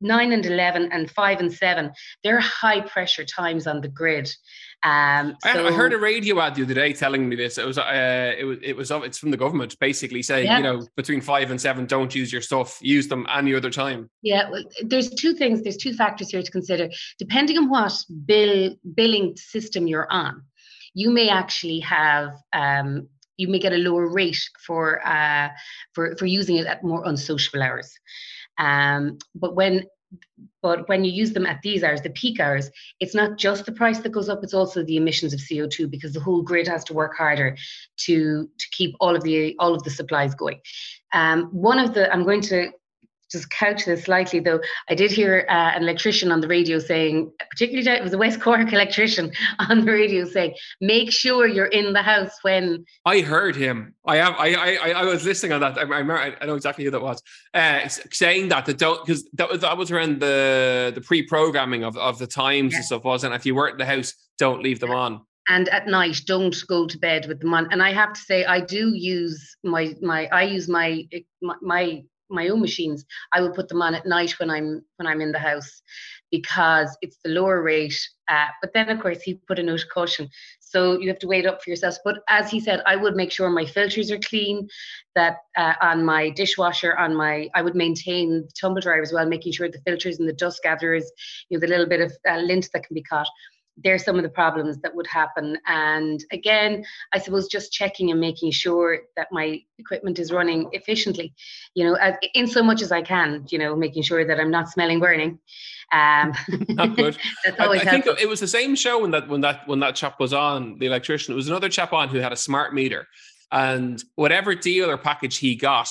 nine 0.00 0.32
and 0.32 0.44
11 0.44 0.90
and 0.92 1.10
five 1.10 1.38
and 1.40 1.52
seven, 1.52 1.92
they're 2.24 2.40
high 2.40 2.80
pressure 2.80 3.24
times 3.24 3.66
on 3.66 3.80
the 3.80 3.88
grid. 3.88 4.28
Um, 4.82 5.36
so, 5.42 5.66
I, 5.66 5.72
heard 5.72 5.92
a 5.92 5.98
radio 5.98 6.40
ad 6.40 6.54
the 6.54 6.62
other 6.62 6.74
day 6.74 6.92
telling 6.92 7.28
me 7.28 7.34
this. 7.34 7.58
It 7.58 7.66
was, 7.66 7.78
uh, 7.78 8.34
it 8.38 8.44
was, 8.44 8.58
it 8.62 8.76
was, 8.76 8.90
it's 8.90 9.18
from 9.18 9.30
the 9.30 9.36
government 9.36 9.76
basically 9.80 10.22
saying, 10.22 10.46
yeah. 10.46 10.58
you 10.58 10.62
know, 10.62 10.86
between 10.96 11.20
five 11.20 11.50
and 11.50 11.60
seven, 11.60 11.86
don't 11.86 12.14
use 12.14 12.32
your 12.32 12.42
stuff, 12.42 12.78
use 12.80 13.08
them 13.08 13.26
any 13.34 13.54
other 13.54 13.70
time. 13.70 14.08
Yeah, 14.22 14.48
well, 14.50 14.62
there's 14.84 15.10
two 15.10 15.34
things, 15.34 15.62
there's 15.62 15.76
two 15.76 15.94
factors 15.94 16.30
here 16.30 16.42
to 16.42 16.50
consider. 16.50 16.88
Depending 17.18 17.58
on 17.58 17.68
what 17.68 17.92
bill 18.26 18.76
billing 18.94 19.36
system 19.36 19.86
you're 19.86 20.10
on, 20.10 20.42
you 20.94 21.10
may 21.10 21.28
actually 21.28 21.80
have 21.80 22.30
um, 22.52 23.08
you 23.36 23.48
may 23.48 23.58
get 23.58 23.72
a 23.72 23.78
lower 23.78 24.08
rate 24.08 24.48
for 24.64 25.06
uh, 25.06 25.48
for 25.94 26.16
for 26.16 26.26
using 26.26 26.56
it 26.56 26.66
at 26.66 26.84
more 26.84 27.02
unsociable 27.06 27.62
hours. 27.62 27.92
Um, 28.58 29.18
but 29.34 29.54
when 29.54 29.84
but 30.62 30.88
when 30.88 31.04
you 31.04 31.12
use 31.12 31.32
them 31.32 31.46
at 31.46 31.62
these 31.62 31.82
hours, 31.82 32.02
the 32.02 32.10
peak 32.10 32.40
hours, 32.40 32.70
it's 33.00 33.14
not 33.14 33.38
just 33.38 33.66
the 33.66 33.72
price 33.72 34.00
that 34.00 34.12
goes 34.12 34.28
up; 34.28 34.42
it's 34.42 34.54
also 34.54 34.82
the 34.82 34.96
emissions 34.96 35.32
of 35.32 35.40
CO 35.48 35.66
two 35.66 35.86
because 35.86 36.12
the 36.12 36.20
whole 36.20 36.42
grid 36.42 36.66
has 36.68 36.84
to 36.84 36.94
work 36.94 37.16
harder 37.16 37.56
to 37.98 38.48
to 38.58 38.66
keep 38.72 38.94
all 39.00 39.14
of 39.14 39.22
the 39.22 39.56
all 39.58 39.74
of 39.74 39.82
the 39.82 39.90
supplies 39.90 40.34
going. 40.34 40.60
Um, 41.12 41.44
one 41.52 41.78
of 41.78 41.94
the 41.94 42.12
I'm 42.12 42.24
going 42.24 42.42
to 42.42 42.70
just 43.30 43.50
couch 43.50 43.84
this 43.84 44.04
slightly 44.04 44.40
though. 44.40 44.60
I 44.88 44.94
did 44.94 45.10
hear 45.10 45.46
uh, 45.48 45.72
an 45.74 45.82
electrician 45.82 46.30
on 46.30 46.40
the 46.40 46.48
radio 46.48 46.78
saying 46.78 47.32
particularly 47.50 47.88
it 47.88 48.02
was 48.02 48.12
a 48.12 48.18
west 48.18 48.40
cork 48.40 48.72
electrician 48.72 49.32
on 49.58 49.84
the 49.84 49.92
radio 49.92 50.24
saying 50.24 50.54
make 50.80 51.10
sure 51.10 51.46
you're 51.46 51.66
in 51.66 51.92
the 51.92 52.02
house 52.02 52.32
when 52.42 52.84
i 53.04 53.20
heard 53.20 53.56
him. 53.56 53.94
I 54.06 54.16
have 54.16 54.34
i 54.38 54.54
i, 54.54 54.90
I 54.90 55.04
was 55.04 55.24
listening 55.24 55.52
on 55.52 55.60
that. 55.60 55.78
I, 55.78 55.82
I, 55.82 56.36
I 56.40 56.46
know 56.46 56.54
exactly 56.54 56.84
who 56.84 56.90
that 56.90 57.02
was 57.02 57.22
uh, 57.54 57.88
saying 57.88 58.48
that 58.48 58.66
that 58.66 58.78
don't 58.78 59.04
because 59.04 59.28
that 59.34 59.50
was 59.50 59.60
that 59.60 59.76
was 59.76 59.90
around 59.90 60.20
the 60.20 60.92
the 60.94 61.00
pre-programming 61.00 61.84
of, 61.84 61.96
of 61.96 62.18
the 62.18 62.26
times 62.26 62.72
yeah. 62.72 62.78
and 62.78 62.86
stuff 62.86 63.04
wasn't 63.04 63.34
if 63.34 63.46
you 63.46 63.54
weren't 63.54 63.72
in 63.72 63.78
the 63.78 63.86
house 63.86 64.14
don't 64.38 64.62
leave 64.62 64.80
them 64.80 64.90
on. 64.90 65.20
And 65.48 65.68
at 65.68 65.86
night 65.86 66.22
don't 66.26 66.56
go 66.68 66.86
to 66.86 66.98
bed 66.98 67.26
with 67.26 67.40
them 67.40 67.54
on. 67.54 67.68
And 67.72 67.82
i 67.82 67.92
have 67.92 68.12
to 68.12 68.20
say 68.20 68.44
i 68.44 68.60
do 68.60 68.94
use 68.94 69.56
my 69.64 69.94
my 70.02 70.26
i 70.26 70.42
use 70.42 70.68
my 70.68 71.04
my, 71.42 71.54
my 71.62 72.02
my 72.30 72.48
own 72.48 72.60
machines 72.60 73.04
i 73.32 73.40
will 73.40 73.52
put 73.52 73.68
them 73.68 73.82
on 73.82 73.94
at 73.94 74.06
night 74.06 74.38
when 74.38 74.50
i'm 74.50 74.82
when 74.96 75.06
i'm 75.06 75.20
in 75.20 75.32
the 75.32 75.38
house 75.38 75.82
because 76.30 76.96
it's 77.02 77.18
the 77.24 77.30
lower 77.30 77.62
rate 77.62 77.98
uh, 78.28 78.46
but 78.60 78.72
then 78.74 78.88
of 78.88 79.00
course 79.00 79.22
he 79.22 79.34
put 79.46 79.60
a 79.60 79.62
note 79.62 79.82
of 79.84 79.88
caution. 79.88 80.28
So 80.58 80.98
you 80.98 81.08
have 81.08 81.20
to 81.20 81.28
wait 81.28 81.46
up 81.46 81.62
for 81.62 81.70
yourselves 81.70 82.00
but 82.04 82.18
as 82.28 82.50
he 82.50 82.58
said 82.60 82.82
i 82.86 82.96
would 82.96 83.14
make 83.14 83.30
sure 83.30 83.48
my 83.48 83.64
filters 83.64 84.10
are 84.10 84.18
clean 84.18 84.68
that 85.14 85.36
uh, 85.56 85.74
on 85.80 86.04
my 86.04 86.30
dishwasher 86.30 86.96
on 86.96 87.14
my 87.14 87.48
i 87.54 87.62
would 87.62 87.76
maintain 87.76 88.42
the 88.42 88.50
tumble 88.60 88.80
dryer 88.80 89.00
as 89.00 89.12
well 89.12 89.26
making 89.26 89.52
sure 89.52 89.68
the 89.68 89.80
filters 89.86 90.18
and 90.18 90.28
the 90.28 90.32
dust 90.32 90.60
gatherers 90.62 91.10
you 91.48 91.56
know 91.56 91.60
the 91.60 91.68
little 91.68 91.86
bit 91.86 92.00
of 92.00 92.12
uh, 92.28 92.38
lint 92.38 92.68
that 92.72 92.84
can 92.84 92.94
be 92.94 93.02
caught 93.02 93.28
there's 93.76 94.04
some 94.04 94.16
of 94.16 94.22
the 94.22 94.28
problems 94.28 94.78
that 94.78 94.94
would 94.94 95.06
happen. 95.06 95.58
And 95.66 96.24
again, 96.32 96.84
I 97.12 97.18
suppose 97.18 97.46
just 97.46 97.72
checking 97.72 98.10
and 98.10 98.20
making 98.20 98.52
sure 98.52 99.00
that 99.16 99.28
my 99.30 99.60
equipment 99.78 100.18
is 100.18 100.32
running 100.32 100.68
efficiently, 100.72 101.34
you 101.74 101.84
know, 101.84 101.94
as, 101.94 102.14
in 102.34 102.46
so 102.46 102.62
much 102.62 102.80
as 102.80 102.90
I 102.90 103.02
can, 103.02 103.44
you 103.50 103.58
know, 103.58 103.76
making 103.76 104.02
sure 104.02 104.24
that 104.24 104.40
I'm 104.40 104.50
not 104.50 104.68
smelling 104.68 105.00
burning. 105.00 105.38
Um, 105.92 106.32
Not 106.68 106.96
good. 106.96 107.16
that's 107.44 107.60
I, 107.60 107.64
always 107.64 107.82
I 107.82 107.84
think 107.84 108.06
it 108.06 108.28
was 108.28 108.40
the 108.40 108.48
same 108.48 108.74
show 108.74 109.02
when 109.02 109.12
that 109.12 109.28
when 109.28 109.40
that 109.42 109.68
when 109.68 109.78
that 109.80 109.94
chap 109.94 110.18
was 110.18 110.32
on 110.32 110.78
the 110.78 110.86
electrician. 110.86 111.32
It 111.32 111.36
was 111.36 111.48
another 111.48 111.68
chap 111.68 111.92
on 111.92 112.08
who 112.08 112.18
had 112.18 112.32
a 112.32 112.36
smart 112.36 112.74
meter, 112.74 113.06
and 113.52 114.02
whatever 114.16 114.56
deal 114.56 114.90
or 114.90 114.98
package 114.98 115.36
he 115.36 115.54
got, 115.54 115.88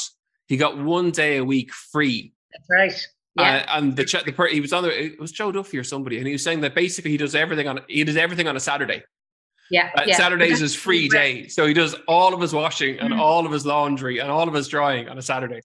he 0.47 0.57
got 0.57 0.77
one 0.77 1.11
day 1.11 1.37
a 1.37 1.45
week 1.45 1.71
free. 1.71 2.33
That's 2.51 2.67
right. 2.69 3.07
Yeah. 3.35 3.65
Uh, 3.67 3.77
and 3.77 3.95
the 3.95 4.03
the 4.25 4.31
per- 4.31 4.47
he 4.47 4.61
was 4.61 4.71
on 4.71 4.83
the 4.83 5.05
it 5.05 5.19
was 5.19 5.31
Joe 5.31 5.51
Duffy 5.51 5.77
or 5.77 5.83
somebody, 5.83 6.17
and 6.17 6.25
he 6.27 6.33
was 6.33 6.43
saying 6.43 6.61
that 6.61 6.73
basically 6.73 7.11
he 7.11 7.17
does 7.17 7.35
everything 7.35 7.67
on 7.67 7.81
he 7.87 8.03
does 8.03 8.15
everything 8.17 8.47
on 8.47 8.55
a 8.55 8.59
Saturday. 8.59 9.03
yeah. 9.69 9.89
Uh, 9.97 10.03
yeah. 10.05 10.15
Saturdays 10.15 10.61
is 10.61 10.75
free 10.75 11.09
day, 11.09 11.47
so 11.47 11.65
he 11.65 11.73
does 11.73 11.95
all 12.07 12.33
of 12.33 12.39
his 12.41 12.53
washing 12.53 12.99
and 12.99 13.13
Mhm. 13.13 13.19
all 13.19 13.45
of 13.45 13.51
his 13.51 13.65
laundry 13.65 14.19
and 14.19 14.29
all 14.31 14.47
of 14.47 14.53
his 14.53 14.67
drying 14.67 15.09
on 15.09 15.17
a 15.17 15.21
Saturday. 15.21 15.59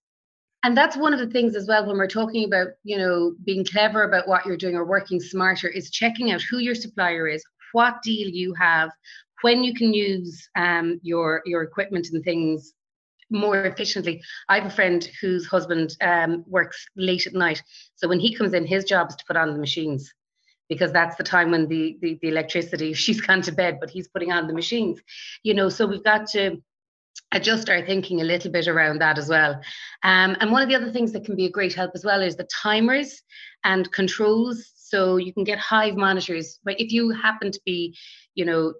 And 0.62 0.76
that's 0.76 0.96
one 0.96 1.12
of 1.14 1.20
the 1.20 1.26
things 1.28 1.54
as 1.54 1.66
well 1.68 1.86
when 1.86 1.96
we're 1.96 2.06
talking 2.06 2.44
about, 2.44 2.68
you 2.82 2.98
know, 2.98 3.34
being 3.44 3.64
clever 3.64 4.02
about 4.04 4.26
what 4.28 4.44
you're 4.44 4.56
doing 4.58 4.74
or 4.74 4.84
working 4.84 5.20
smarter 5.20 5.68
is 5.68 5.90
checking 5.90 6.32
out 6.32 6.42
who 6.42 6.58
your 6.58 6.74
supplier 6.74 7.28
is, 7.28 7.42
what 7.72 8.02
deal 8.02 8.28
you 8.28 8.52
have, 8.54 8.90
when 9.42 9.62
you 9.64 9.74
can 9.74 9.94
use 9.94 10.48
um, 10.56 10.98
your 11.02 11.42
your 11.46 11.62
equipment 11.62 12.08
and 12.12 12.24
things 12.24 12.74
more 13.30 13.64
efficiently. 13.64 14.22
I 14.48 14.58
have 14.58 14.66
a 14.66 14.74
friend 14.74 15.08
whose 15.20 15.46
husband 15.46 15.96
um, 16.00 16.44
works 16.46 16.86
late 16.96 17.26
at 17.26 17.34
night, 17.34 17.62
so 17.94 18.08
when 18.08 18.20
he 18.20 18.34
comes 18.34 18.54
in, 18.54 18.66
his 18.66 18.84
job 18.84 19.10
is 19.10 19.16
to 19.16 19.24
put 19.26 19.36
on 19.36 19.52
the 19.52 19.58
machines 19.58 20.12
because 20.68 20.92
that's 20.92 21.16
the 21.16 21.24
time 21.24 21.50
when 21.50 21.68
the, 21.68 21.98
the 22.00 22.18
the 22.22 22.28
electricity 22.28 22.92
she's 23.02 23.20
gone 23.20 23.42
to 23.42 23.52
bed, 23.52 23.78
but 23.80 23.90
he's 23.90 24.08
putting 24.08 24.32
on 24.32 24.46
the 24.46 24.54
machines. 24.54 25.00
You 25.42 25.54
know, 25.54 25.68
so 25.68 25.86
we've 25.86 26.04
got 26.04 26.28
to 26.28 26.62
adjust 27.32 27.68
our 27.68 27.84
thinking 27.84 28.20
a 28.20 28.24
little 28.24 28.50
bit 28.50 28.66
around 28.66 29.00
that 29.00 29.18
as 29.18 29.28
well. 29.28 29.60
Um, 30.02 30.36
and 30.40 30.50
one 30.50 30.62
of 30.62 30.68
the 30.68 30.74
other 30.74 30.90
things 30.90 31.12
that 31.12 31.24
can 31.24 31.36
be 31.36 31.46
a 31.46 31.50
great 31.50 31.74
help 31.74 31.92
as 31.94 32.04
well 32.04 32.22
is 32.22 32.36
the 32.36 32.48
timers 32.62 33.22
and 33.64 33.90
controls. 33.92 34.72
So 34.74 35.16
you 35.16 35.32
can 35.32 35.44
get 35.44 35.58
hive 35.58 35.94
monitors, 35.94 36.58
but 36.64 36.80
if 36.80 36.90
you 36.92 37.10
happen 37.10 37.52
to 37.52 37.60
be, 37.64 37.96
you 38.34 38.44
know, 38.44 38.74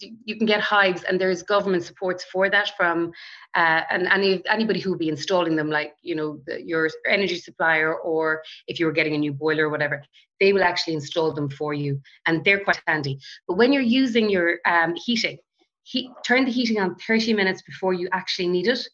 you 0.00 0.36
can 0.36 0.46
get 0.46 0.60
hives 0.60 1.02
and 1.04 1.20
there's 1.20 1.42
government 1.42 1.82
supports 1.82 2.24
for 2.24 2.48
that 2.48 2.72
from 2.76 3.12
uh, 3.54 3.82
and 3.90 4.06
any 4.08 4.42
anybody 4.48 4.80
who 4.80 4.90
will 4.90 4.98
be 4.98 5.08
installing 5.08 5.56
them 5.56 5.70
like 5.70 5.94
you 6.02 6.14
know 6.14 6.40
the, 6.46 6.62
your 6.62 6.88
energy 7.08 7.36
supplier 7.36 7.94
or 7.94 8.42
if 8.66 8.78
you 8.78 8.86
were 8.86 8.92
getting 8.92 9.14
a 9.14 9.18
new 9.18 9.32
boiler 9.32 9.66
or 9.66 9.70
whatever 9.70 10.02
they 10.40 10.52
will 10.52 10.62
actually 10.62 10.94
install 10.94 11.32
them 11.32 11.48
for 11.48 11.74
you 11.74 12.00
and 12.26 12.44
they're 12.44 12.64
quite 12.64 12.80
handy. 12.86 13.18
But 13.46 13.56
when 13.56 13.72
you're 13.72 13.82
using 13.82 14.28
your 14.28 14.58
um, 14.66 14.94
heating 14.94 15.38
heat, 15.84 16.10
turn 16.26 16.44
the 16.44 16.50
heating 16.50 16.80
on 16.80 16.96
30 16.96 17.34
minutes 17.34 17.62
before 17.62 17.92
you 17.92 18.08
actually 18.12 18.48
need 18.48 18.68
it 18.68 18.86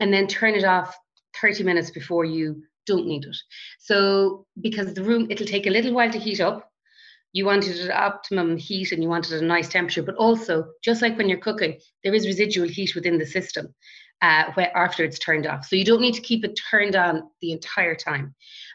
and 0.00 0.12
then 0.12 0.26
turn 0.26 0.54
it 0.54 0.64
off 0.64 0.96
30 1.40 1.64
minutes 1.64 1.90
before 1.90 2.24
you 2.24 2.62
don't 2.86 3.06
need 3.06 3.24
it. 3.24 3.36
So 3.78 4.46
because 4.60 4.94
the 4.94 5.02
room 5.02 5.26
it'll 5.30 5.46
take 5.46 5.66
a 5.66 5.70
little 5.70 5.92
while 5.92 6.10
to 6.10 6.18
heat 6.18 6.40
up 6.40 6.70
you 7.32 7.44
wanted 7.44 7.78
at 7.78 7.90
optimum 7.90 8.56
heat 8.56 8.92
and 8.92 9.02
you 9.02 9.08
wanted 9.08 9.42
a 9.42 9.44
nice 9.44 9.68
temperature 9.68 10.02
but 10.02 10.16
also 10.16 10.66
just 10.82 11.02
like 11.02 11.16
when 11.16 11.28
you're 11.28 11.38
cooking 11.38 11.78
there 12.02 12.14
is 12.14 12.26
residual 12.26 12.68
heat 12.68 12.94
within 12.94 13.18
the 13.18 13.26
system 13.26 13.74
uh, 14.22 14.44
where 14.54 14.76
after 14.76 15.04
it's 15.04 15.18
turned 15.18 15.46
off. 15.46 15.64
So 15.64 15.76
you 15.76 15.84
don't 15.84 16.00
need 16.00 16.14
to 16.14 16.20
keep 16.20 16.44
it 16.44 16.58
turned 16.70 16.96
on 16.96 17.30
the 17.40 17.52
entire 17.52 17.94
time. 17.94 18.34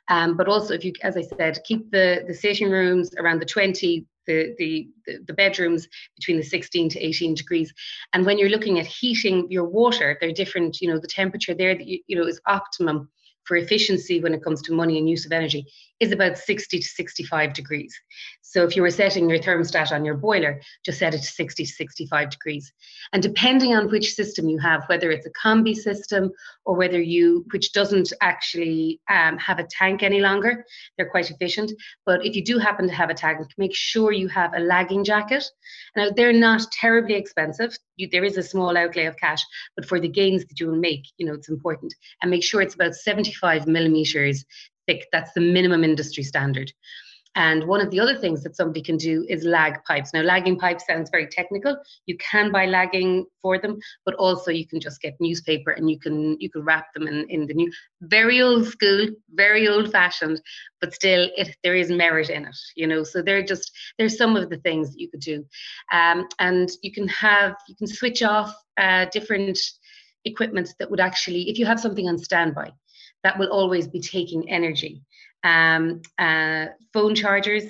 Um, 0.10 0.36
but 0.36 0.48
also 0.48 0.74
if 0.74 0.84
you 0.84 0.92
as 1.02 1.16
i 1.16 1.22
said 1.22 1.60
keep 1.66 1.90
the 1.92 2.26
the 2.28 2.34
sitting 2.34 2.70
rooms 2.70 3.12
around 3.18 3.40
the 3.40 3.46
20 3.46 4.06
the, 4.28 4.54
the 4.58 4.90
the 5.06 5.20
the 5.28 5.34
bedrooms 5.34 5.88
between 6.18 6.38
the 6.38 6.44
16 6.44 6.90
to 6.90 7.00
18 7.00 7.36
degrees. 7.36 7.74
And 8.12 8.26
when 8.26 8.38
you're 8.38 8.50
looking 8.50 8.80
at 8.80 8.86
heating 8.86 9.50
your 9.50 9.64
water 9.64 10.18
they're 10.20 10.34
different 10.34 10.82
you 10.82 10.90
know 10.90 11.00
the 11.00 11.08
temperature 11.08 11.54
there 11.54 11.76
that 11.76 11.88
you, 11.88 12.00
you 12.08 12.18
know 12.18 12.28
is 12.28 12.42
optimum 12.48 13.10
for 13.46 13.58
efficiency 13.58 14.22
when 14.22 14.34
it 14.34 14.44
comes 14.44 14.62
to 14.64 14.74
money 14.74 14.98
and 14.98 15.10
use 15.10 15.26
of 15.26 15.32
energy 15.32 15.66
is 16.00 16.12
about 16.12 16.38
60 16.38 16.80
to 16.80 16.86
65 16.86 17.54
degrees. 17.54 17.94
So 18.42 18.64
if 18.64 18.76
you 18.76 18.82
were 18.82 18.92
setting 18.92 19.30
your 19.30 19.40
thermostat 19.40 19.92
on 19.92 20.06
your 20.06 20.16
boiler, 20.16 20.62
just 20.86 21.00
set 21.00 21.14
it 21.14 21.20
to 21.20 21.24
60 21.24 21.66
to 21.66 21.72
65 21.72 22.30
degrees. 22.30 22.72
And 23.14 23.24
depending 23.24 23.76
on 23.76 23.90
which 23.90 24.14
system 24.14 24.50
you 24.50 24.60
have, 24.60 24.84
whether 24.88 25.12
it's 25.12 25.26
a 25.26 25.32
combi 25.32 25.76
system 25.76 26.32
or 26.66 26.76
whether 26.76 27.02
you, 27.02 27.46
which 27.52 27.72
doesn't 27.74 28.12
actually 28.22 29.00
um, 29.10 29.38
have 29.38 29.60
a 29.60 29.68
tank 29.70 30.04
any 30.04 30.20
longer, 30.20 30.66
they're 30.98 31.10
quite 31.10 31.32
efficient. 31.32 31.72
But 32.06 32.26
if 32.26 32.36
you 32.36 32.44
do 32.44 32.60
happen 32.60 32.88
to 32.88 32.94
have 32.94 33.10
a 33.10 33.16
tank, 33.16 33.40
make 33.58 33.76
sure 33.76 34.12
you 34.12 34.28
have 34.28 34.54
a 34.54 34.60
lagging 34.60 35.04
jacket. 35.04 35.46
Now 35.96 36.10
they're 36.16 36.34
not 36.34 36.72
terribly 36.72 37.16
expensive. 37.16 37.78
You, 37.98 38.08
there 38.12 38.24
is 38.24 38.38
a 38.38 38.44
small 38.44 38.76
outlay 38.78 39.06
of 39.06 39.18
cash, 39.18 39.44
but 39.76 39.86
for 39.86 40.00
the 40.00 40.08
gains 40.08 40.46
that 40.46 40.60
you 40.60 40.68
will 40.68 40.78
make, 40.78 41.06
you 41.18 41.26
know, 41.26 41.34
it's 41.34 41.50
important. 41.50 41.94
And 42.22 42.32
make 42.32 42.44
sure 42.44 42.62
it's 42.62 42.76
about 42.76 42.96
75 42.96 43.68
millimeters 43.68 44.46
thick. 44.88 45.08
That's 45.12 45.34
the 45.34 45.42
minimum 45.42 45.84
industry 45.84 46.24
standard. 46.24 46.72
And 47.36 47.64
one 47.66 47.82
of 47.82 47.90
the 47.90 48.00
other 48.00 48.16
things 48.16 48.44
that 48.44 48.56
somebody 48.56 48.82
can 48.82 48.98
do 48.98 49.26
is 49.28 49.44
lag 49.44 49.84
pipes. 49.88 50.14
Now, 50.14 50.22
lagging 50.22 50.58
pipes 50.60 50.86
sounds 50.86 51.10
very 51.10 51.28
technical. 51.28 51.78
You 52.06 52.18
can 52.18 52.52
buy 52.52 52.68
lagging 52.68 53.26
for 53.42 53.58
them, 53.58 53.80
but 54.06 54.14
also 54.16 54.52
you 54.52 54.68
can 54.68 54.80
just 54.80 55.02
get 55.02 55.16
newspaper 55.20 55.72
and 55.72 55.90
you 55.90 56.00
can 56.00 56.38
you 56.40 56.50
can 56.50 56.64
wrap 56.64 56.94
them 56.94 57.08
in, 57.08 57.26
in 57.30 57.48
the 57.48 57.54
new 57.54 57.72
very 58.02 58.42
old 58.42 58.68
school, 58.68 59.08
very 59.32 59.68
old 59.68 59.92
fashioned, 59.92 60.42
but 60.80 60.94
still 60.94 61.30
it 61.36 61.56
there 61.64 61.76
is 61.76 61.90
merit 61.90 62.30
in 62.30 62.46
it, 62.46 62.58
you 62.76 62.86
know. 62.86 63.04
So 63.04 63.22
they're 63.22 63.44
just 63.44 63.72
there's 63.98 64.18
some 64.18 64.36
of 64.36 64.50
the 64.50 64.58
things 64.58 64.92
that 64.92 65.00
you 65.00 65.10
could 65.10 65.22
do. 65.22 65.46
Um, 65.92 66.28
and 66.40 66.70
you 66.82 66.92
can 66.92 67.08
have 67.08 67.56
you 67.68 67.76
can 67.76 67.88
switch 67.88 68.22
off 68.22 68.54
uh, 68.78 69.06
different 69.12 69.60
equipment 70.26 70.74
that 70.80 70.90
would 70.90 71.00
actually, 71.00 71.50
if 71.50 71.58
you 71.58 71.66
have 71.66 71.80
something 71.80 72.08
on 72.08 72.18
standby, 72.18 72.72
that 73.24 73.38
will 73.38 73.50
always 73.50 73.88
be 73.88 74.02
taking 74.02 74.50
energy. 74.50 75.02
Um, 75.44 76.02
uh, 76.18 76.68
phone 76.94 77.16
chargers. 77.16 77.64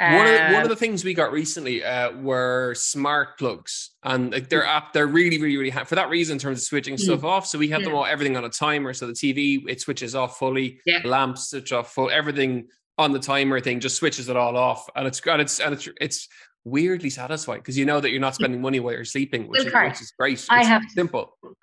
one, 0.00 0.26
of 0.26 0.32
the, 0.32 0.40
one 0.52 0.54
uh, 0.56 0.62
of 0.62 0.68
the 0.68 0.76
things 0.76 1.04
we 1.04 1.14
got 1.14 1.30
recently 1.32 1.84
uh, 1.84 2.12
were 2.18 2.74
smart 2.76 3.38
plugs, 3.38 3.90
and 4.02 4.32
like 4.32 4.48
they're 4.48 4.66
app, 4.66 4.92
they're 4.92 5.06
really, 5.06 5.40
really, 5.40 5.56
really 5.56 5.70
ha- 5.70 5.84
for 5.84 5.94
that 5.94 6.08
reason 6.10 6.34
in 6.34 6.38
terms 6.40 6.58
of 6.58 6.64
switching 6.64 6.96
Mm. 6.96 7.00
stuff 7.00 7.24
off. 7.24 7.46
So 7.46 7.58
we 7.58 7.68
have 7.68 7.84
them 7.84 7.94
all 7.94 8.04
everything 8.04 8.36
on 8.36 8.44
a 8.44 8.48
timer. 8.50 8.92
So 8.92 9.06
the 9.06 9.12
TV 9.12 9.62
it 9.68 9.80
switches 9.80 10.14
off 10.14 10.38
fully, 10.38 10.80
Yeah. 10.86 11.00
lamps 11.04 11.50
switch 11.50 11.72
off 11.72 11.94
full, 11.94 12.10
everything 12.10 12.66
on 12.98 13.12
the 13.12 13.18
timer 13.20 13.60
thing 13.60 13.80
just 13.80 13.96
switches 13.96 14.28
it 14.28 14.36
all 14.36 14.56
off, 14.56 14.88
and 14.96 15.06
it's 15.06 15.20
and 15.26 15.40
it's 15.40 15.60
and 15.60 15.72
it's 15.74 15.88
it's 16.00 16.28
weirdly 16.64 17.10
satisfying 17.10 17.60
because 17.60 17.76
you 17.78 17.84
know 17.84 18.00
that 18.00 18.10
you're 18.10 18.20
not 18.20 18.34
spending 18.34 18.60
money 18.60 18.80
while 18.80 18.94
you're 18.94 19.04
sleeping, 19.04 19.46
which, 19.48 19.60
is, 19.66 19.72
which 19.72 20.00
is 20.00 20.12
great. 20.18 20.44
I 20.50 20.60
It's 20.60 20.68
have 20.68 20.82
to- 20.82 20.94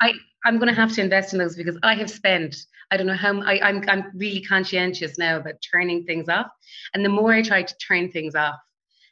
simple. 0.01 0.19
I'm 0.43 0.57
going 0.57 0.73
to 0.73 0.81
have 0.81 0.93
to 0.93 1.01
invest 1.01 1.33
in 1.33 1.39
those 1.39 1.55
because 1.55 1.77
I 1.83 1.93
have 1.95 2.09
spent, 2.09 2.55
I 2.89 2.97
don't 2.97 3.07
know 3.07 3.13
how, 3.13 3.41
I, 3.41 3.59
I'm, 3.61 3.83
I'm 3.87 4.11
really 4.15 4.41
conscientious 4.41 5.17
now 5.17 5.37
about 5.37 5.55
turning 5.71 6.03
things 6.03 6.29
off. 6.29 6.47
And 6.93 7.05
the 7.05 7.09
more 7.09 7.33
I 7.33 7.41
try 7.41 7.63
to 7.63 7.77
turn 7.77 8.11
things 8.11 8.33
off, 8.35 8.57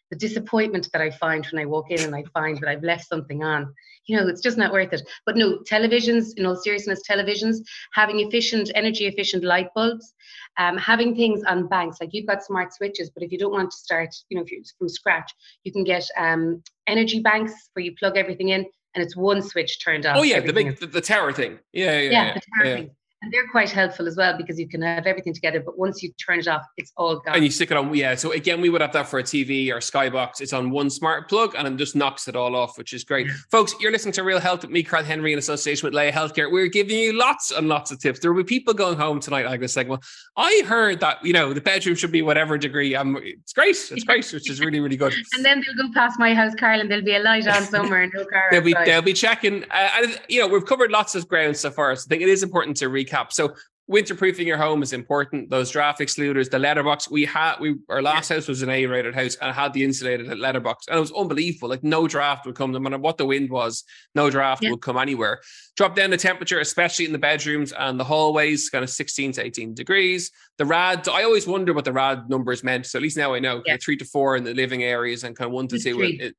the 0.10 0.18
disappointment 0.18 0.90
that 0.92 1.04
I 1.04 1.12
find 1.12 1.46
when 1.52 1.62
I 1.62 1.68
walk 1.68 1.92
in 1.92 2.00
and 2.00 2.16
I 2.16 2.24
find 2.34 2.58
that 2.58 2.68
I've 2.68 2.84
left 2.84 3.08
something 3.08 3.44
on, 3.44 3.72
you 4.08 4.18
know, 4.18 4.28
it's 4.28 4.42
just 4.42 4.58
not 4.58 4.74
worth 4.74 4.92
it. 4.92 5.08
But 5.24 5.38
no, 5.38 5.60
televisions, 5.60 6.36
in 6.36 6.48
all 6.48 6.56
seriousness, 6.56 7.04
televisions, 7.08 7.58
having 7.94 8.20
efficient, 8.22 8.72
energy 8.74 9.06
efficient 9.06 9.44
light 9.44 9.68
bulbs, 9.76 10.16
um, 10.58 10.78
having 10.78 11.16
things 11.16 11.44
on 11.48 11.68
banks, 11.68 11.98
like 12.02 12.10
you've 12.12 12.26
got 12.26 12.44
smart 12.44 12.74
switches, 12.74 13.12
but 13.12 13.22
if 13.22 13.32
you 13.32 13.38
don't 13.38 13.52
want 13.52 13.70
to 13.70 13.78
start, 13.78 14.10
you 14.30 14.38
know, 14.38 14.44
if 14.44 14.52
you're 14.52 14.62
from 14.80 14.90
scratch, 14.90 15.32
you 15.64 15.72
can 15.72 15.84
get 15.84 16.04
um, 16.18 16.64
energy 16.88 17.20
banks 17.20 17.54
where 17.74 17.86
you 17.86 17.96
plug 17.96 18.18
everything 18.18 18.50
in 18.50 18.66
and 19.00 19.06
it's 19.06 19.16
one 19.16 19.42
switch 19.42 19.84
turned 19.84 20.06
off. 20.06 20.18
Oh 20.18 20.24
yeah, 20.24 20.42
the 20.42 20.52
big 20.52 20.78
the, 20.78 20.88
the 20.88 21.02
tower 21.02 21.32
thing. 21.32 21.60
Yeah, 21.72 22.00
yeah, 22.00 22.12
yeah, 22.12 22.38
yeah. 22.64 22.76
yeah. 22.78 22.86
And 23.22 23.34
they're 23.34 23.48
quite 23.50 23.70
helpful 23.70 24.08
as 24.08 24.16
well 24.16 24.38
because 24.38 24.58
you 24.58 24.68
can 24.68 24.82
have 24.82 25.06
everything 25.06 25.34
together, 25.34 25.60
but 25.60 25.78
once 25.78 26.02
you 26.02 26.14
turn 26.14 26.40
it 26.40 26.48
off, 26.48 26.66
it's 26.78 26.94
all 26.96 27.20
gone. 27.20 27.36
And 27.36 27.44
you 27.44 27.52
stick 27.52 27.70
it 27.70 27.76
on, 27.76 27.94
yeah. 27.94 28.16
So 28.16 28.32
again, 28.32 28.62
we 28.62 28.70
would 28.70 28.80
have 28.80 28.94
that 28.94 29.08
for 29.10 29.20
a 29.20 29.24
TV 29.24 29.72
or 29.72 29.80
Skybox. 29.80 30.40
It's 30.40 30.54
on 30.54 30.70
one 30.70 30.90
smart 30.90 31.28
plug 31.28 31.54
and 31.58 31.68
it 31.68 31.76
just 31.76 31.98
knocks 31.98 32.30
it 32.30 32.38
all 32.38 32.56
off, 32.56 32.78
which 32.78 32.94
is 32.94 33.04
great. 33.04 33.30
Folks, 33.52 33.76
you're 33.82 33.92
listening 33.92 34.14
to 34.14 34.24
Real 34.24 34.40
Health 34.40 34.62
with 34.62 34.72
me, 34.72 34.84
Carl 34.84 35.04
Henry, 35.04 35.34
in 35.34 35.40
association 35.40 35.86
with 35.86 35.94
Laya 35.94 36.14
Healthcare. 36.14 36.50
We're 36.50 36.68
giving 36.68 36.98
you 36.98 37.12
lots 37.12 37.52
and 37.52 37.68
lots 37.68 37.92
of 37.92 38.00
tips. 38.00 38.22
There 38.22 38.32
will 38.32 38.44
be 38.44 38.48
people 38.48 38.74
going 38.74 38.98
home 38.98 39.20
tonight 39.20 39.46
like 39.46 39.60
this 39.60 39.74
saying, 39.74 39.90
Well, 39.90 40.02
I 40.38 40.64
heard 40.66 41.02
that, 41.02 41.24
you 41.26 41.34
know, 41.34 41.52
the 41.52 41.60
bedroom 41.60 41.96
should 41.96 42.14
be 42.14 42.22
whatever 42.22 42.58
degree. 42.58 42.96
Um, 42.96 43.18
it's 43.22 43.52
great. 43.52 43.76
It's 43.92 44.06
great, 44.06 44.32
which 44.32 44.50
is 44.50 44.62
really, 44.62 44.80
really 44.80 44.98
good. 44.98 45.14
and 45.34 45.44
then 45.44 45.62
they'll 45.66 45.88
go 45.88 45.94
past 45.94 46.18
my 46.20 46.34
house, 46.34 46.56
Carl, 46.56 46.80
and 46.80 46.90
there'll 46.90 47.04
be 47.04 47.16
a 47.16 47.20
light 47.20 47.48
on 47.50 47.64
somewhere 47.64 48.04
and 48.04 48.14
no 48.16 48.24
car. 48.24 48.48
They'll 48.50 48.62
be 48.62 48.74
outside. 48.74 48.88
they'll 48.88 49.02
be 49.02 49.14
checking. 49.14 49.66
Uh, 49.66 49.90
and 49.98 50.22
you 50.30 50.40
know, 50.40 50.48
we've 50.48 50.66
covered 50.66 50.90
lots 50.90 51.16
of 51.16 51.28
ground 51.28 51.58
so 51.58 51.70
far. 51.70 51.94
So 51.98 52.06
I 52.08 52.08
think 52.08 52.22
it 52.22 52.30
is 52.30 52.44
important 52.44 52.78
to 52.78 52.90
recap. 52.90 53.09
So 53.34 53.54
winterproofing 53.92 54.46
your 54.46 54.58
home 54.58 54.84
is 54.84 54.94
important. 54.94 55.50
Those 55.50 55.72
draft 55.72 56.00
excluders, 56.00 56.48
the 56.48 56.60
letterbox. 56.60 57.10
We 57.10 57.26
had 57.26 57.56
we 57.60 57.76
our 57.90 58.04
last 58.04 58.30
house 58.30 58.48
was 58.48 58.62
an 58.62 58.70
A-rated 58.70 59.16
house 59.16 59.36
and 59.42 59.52
had 59.56 59.74
the 59.74 59.84
insulated 59.84 60.28
letterbox, 60.38 60.88
and 60.88 60.96
it 60.98 61.00
was 61.00 61.12
unbelievable. 61.12 61.70
Like 61.70 61.84
no 61.84 62.08
draft 62.08 62.46
would 62.46 62.54
come, 62.56 62.72
no 62.72 62.80
matter 62.80 63.00
what 63.00 63.18
the 63.18 63.26
wind 63.26 63.50
was, 63.50 63.84
no 64.14 64.30
draft 64.30 64.62
Yeah. 64.64 64.70
would 64.70 64.82
come 64.82 64.96
anywhere. 64.98 65.40
Drop 65.76 65.96
down 65.96 66.12
the 66.12 66.18
temperature, 66.18 66.60
especially 66.60 67.06
in 67.06 67.12
the 67.14 67.18
bedrooms 67.18 67.72
and 67.72 68.00
the 68.00 68.04
hallways, 68.04 68.70
kind 68.70 68.84
of 68.84 68.92
16 68.92 69.32
to 69.34 69.44
18 69.46 69.74
degrees. 69.74 70.30
The 70.60 70.66
rad, 70.66 71.08
I 71.10 71.24
always 71.24 71.48
wonder 71.48 71.74
what 71.74 71.86
the 71.86 71.94
rad 71.94 72.30
numbers 72.30 72.64
meant. 72.64 72.86
So 72.86 73.00
at 73.00 73.02
least 73.02 73.18
now 73.18 73.34
I 73.34 73.40
know. 73.40 73.64
Yeah. 73.66 73.78
Three 73.84 73.98
to 73.98 74.06
four 74.06 74.36
in 74.36 74.44
the 74.44 74.54
living 74.54 74.84
areas 74.84 75.24
and 75.24 75.36
kind 75.36 75.48
of 75.48 75.54
one 75.54 75.68
to 75.70 75.78
Two 75.80 75.84
to 75.84 75.90
two. 75.90 75.96
three. 75.98 76.20
it-. 76.20 76.36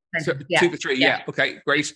Yeah. 0.49 0.61
Two 0.61 0.71
to 0.71 0.77
three, 0.77 0.99
yeah. 0.99 1.07
Yeah. 1.19 1.23
Okay, 1.29 1.59
great. 1.67 1.93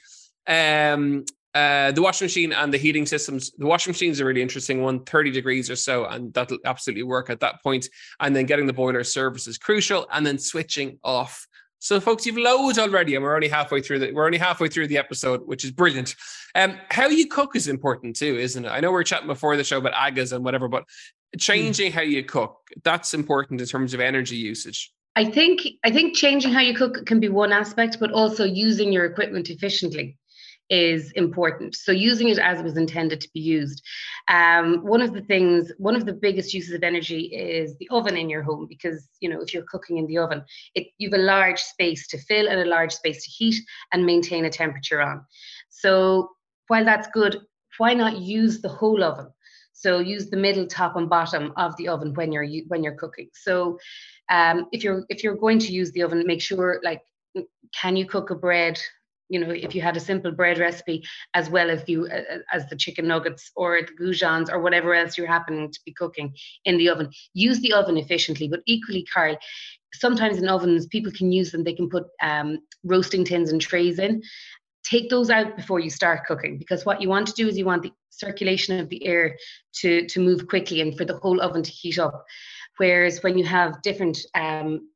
Um, 0.47 1.25
uh, 1.55 1.93
the 1.93 2.03
washing 2.03 2.25
machine 2.25 2.53
and 2.53 2.73
the 2.75 2.79
heating 2.79 3.07
systems. 3.07 3.53
The 3.59 3.67
washing 3.67 3.93
machine 3.93 4.11
is 4.11 4.21
a 4.21 4.25
really 4.25 4.43
interesting 4.43 4.83
one, 4.83 5.05
30 5.05 5.31
degrees 5.31 5.71
or 5.71 5.77
so, 5.77 6.05
and 6.07 6.35
that'll 6.35 6.59
absolutely 6.65 7.05
work 7.05 7.31
at 7.31 7.41
that 7.41 7.63
point. 7.63 7.89
And 8.21 8.35
then 8.35 8.47
getting 8.47 8.67
the 8.67 8.73
boiler 8.73 9.05
service 9.05 9.47
is 9.47 9.57
crucial, 9.57 10.07
and 10.13 10.27
then 10.27 10.39
switching 10.39 10.99
off. 11.05 11.47
So, 11.79 12.01
folks, 12.01 12.25
you've 12.27 12.39
loads 12.39 12.79
already, 12.79 13.15
and 13.15 13.23
we're 13.23 13.35
only 13.35 13.49
halfway 13.49 13.83
through 13.83 14.01
the 14.01 14.13
we're 14.13 14.27
only 14.27 14.39
halfway 14.39 14.69
through 14.69 14.89
the 14.89 14.99
episode, 14.99 15.43
which 15.47 15.65
is 15.65 15.71
brilliant. 15.71 16.17
Um, 16.55 16.79
how 16.91 17.07
you 17.07 17.29
cook 17.29 17.55
is 17.55 17.69
important 17.69 18.17
too, 18.17 18.37
isn't 18.37 18.65
it? 18.65 18.69
I 18.69 18.81
know 18.81 18.91
we 18.91 18.99
are 18.99 19.05
chatting 19.05 19.27
before 19.27 19.57
the 19.57 19.65
show 19.65 19.79
about 19.79 19.93
agas 19.95 20.33
and 20.33 20.45
whatever, 20.45 20.67
but 20.67 20.85
changing 21.39 21.93
mm. 21.93 21.95
how 21.95 22.01
you 22.01 22.25
cook 22.25 22.57
that's 22.85 23.13
important 23.13 23.61
in 23.61 23.67
terms 23.67 23.93
of 23.93 24.01
energy 24.01 24.37
usage. 24.37 24.93
I 25.17 25.25
think 25.27 25.61
I 25.85 25.91
think 25.91 26.17
changing 26.17 26.53
how 26.53 26.61
you 26.61 26.75
cook 26.75 27.07
can 27.07 27.21
be 27.21 27.29
one 27.29 27.53
aspect, 27.53 27.99
but 28.01 28.11
also 28.11 28.45
using 28.45 28.93
your 28.93 29.05
equipment 29.05 29.51
efficiently 29.51 30.17
is 30.71 31.13
important. 31.13 31.75
So 31.75 31.93
using 31.93 32.29
it 32.29 32.39
as 32.39 32.59
it 32.59 32.65
was 32.65 32.77
intended 32.77 33.21
to 33.21 33.29
be 33.35 33.41
used. 33.41 33.83
Um, 34.29 34.79
one 34.83 35.03
of 35.03 35.13
the 35.13 35.21
things, 35.21 35.71
one 35.79 35.95
of 35.95 36.07
the 36.07 36.13
biggest 36.13 36.55
uses 36.55 36.75
of 36.75 36.83
energy 36.83 37.27
is 37.27 37.77
the 37.77 37.89
oven 37.91 38.17
in 38.17 38.31
your 38.31 38.43
home 38.43 38.67
because 38.69 39.09
you 39.21 39.29
know 39.29 39.41
if 39.41 39.53
you're 39.53 39.65
cooking 39.65 39.99
in 39.99 40.07
the 40.07 40.19
oven, 40.19 40.43
it 40.75 40.87
you've 40.99 41.13
a 41.13 41.19
large 41.19 41.61
space 41.61 42.07
to 42.09 42.19
fill 42.19 42.49
and 42.49 42.61
a 42.61 42.65
large 42.65 42.93
space 42.93 43.25
to 43.25 43.31
heat 43.31 43.63
and 43.93 44.07
maintain 44.07 44.47
a 44.47 44.51
temperature 44.51 45.01
on. 45.01 45.25
So 45.69 46.31
while 46.69 46.85
that's 46.85 47.09
good, 47.13 47.43
why 47.79 47.95
not 47.95 48.19
use 48.19 48.61
the 48.61 48.69
whole 48.69 49.05
oven? 49.05 49.29
So 49.73 49.99
use 49.99 50.31
the 50.31 50.37
middle, 50.37 50.67
top, 50.67 50.97
and 50.97 51.11
bottom 51.11 51.53
of 51.57 51.77
the 51.77 51.89
oven 51.89 52.15
when 52.15 52.33
you're 52.33 52.47
when 52.69 52.83
you're 52.83 52.95
cooking. 52.95 53.29
So 53.35 53.79
um, 54.31 54.67
if 54.73 54.83
you're 54.83 55.05
if 55.11 55.23
you're 55.23 55.37
going 55.37 55.59
to 55.59 55.73
use 55.73 55.93
the 55.93 56.03
oven, 56.03 56.27
make 56.27 56.41
sure 56.41 56.81
like 56.83 57.03
can 57.79 57.97
you 57.97 58.07
cook 58.07 58.31
a 58.31 58.35
bread 58.35 58.81
you 59.29 59.41
know 59.41 59.51
if 59.51 59.75
you 59.75 59.81
had 59.81 59.97
a 59.97 60.01
simple 60.01 60.31
bread 60.31 60.59
recipe 60.59 61.03
as 61.35 61.49
well 61.49 61.71
as 61.71 61.83
you 61.89 62.09
as 62.53 62.69
the 62.69 62.77
chicken 62.77 63.09
nuggets 63.09 63.51
or 63.57 63.81
the 63.81 63.93
goujons 63.93 64.51
or 64.51 64.61
whatever 64.61 64.95
else 64.95 65.17
you're 65.17 65.27
happening 65.27 65.71
to 65.71 65.81
be 65.85 65.93
cooking 65.93 66.35
in 66.65 66.77
the 66.79 66.89
oven 66.89 67.11
use 67.33 67.61
the 67.61 67.73
oven 67.73 67.97
efficiently. 67.97 68.49
But 68.49 68.61
equally 68.67 69.05
carl 69.13 69.37
sometimes 69.95 70.39
in 70.39 70.49
ovens 70.49 70.87
people 70.87 71.13
can 71.13 71.33
use 71.33 71.53
them. 71.53 71.65
They 71.65 71.73
can 71.73 71.89
put 71.89 72.05
um, 72.23 72.59
roasting 72.83 73.25
tins 73.25 73.51
and 73.53 73.61
trays 73.61 73.99
in. 73.99 74.23
Take 74.83 75.09
those 75.09 75.31
out 75.31 75.57
before 75.57 75.81
you 75.81 75.89
start 75.89 76.27
cooking 76.27 76.59
because 76.59 76.85
what 76.85 77.01
you 77.01 77.09
want 77.09 77.27
to 77.29 77.33
do 77.33 77.49
is 77.49 77.57
you 77.57 77.65
want 77.65 77.83
the 77.83 77.93
circulation 78.11 78.79
of 78.79 78.89
the 78.91 79.05
air 79.07 79.37
to 79.81 80.07
to 80.07 80.21
move 80.21 80.47
quickly 80.47 80.81
and 80.81 80.97
for 80.97 81.05
the 81.05 81.17
whole 81.19 81.41
oven 81.41 81.63
to 81.63 81.71
heat 81.71 81.99
up. 81.99 82.25
Whereas 82.77 83.23
when 83.23 83.39
you 83.39 83.45
have 83.45 83.81
different 83.83 84.19
um, 84.35 84.89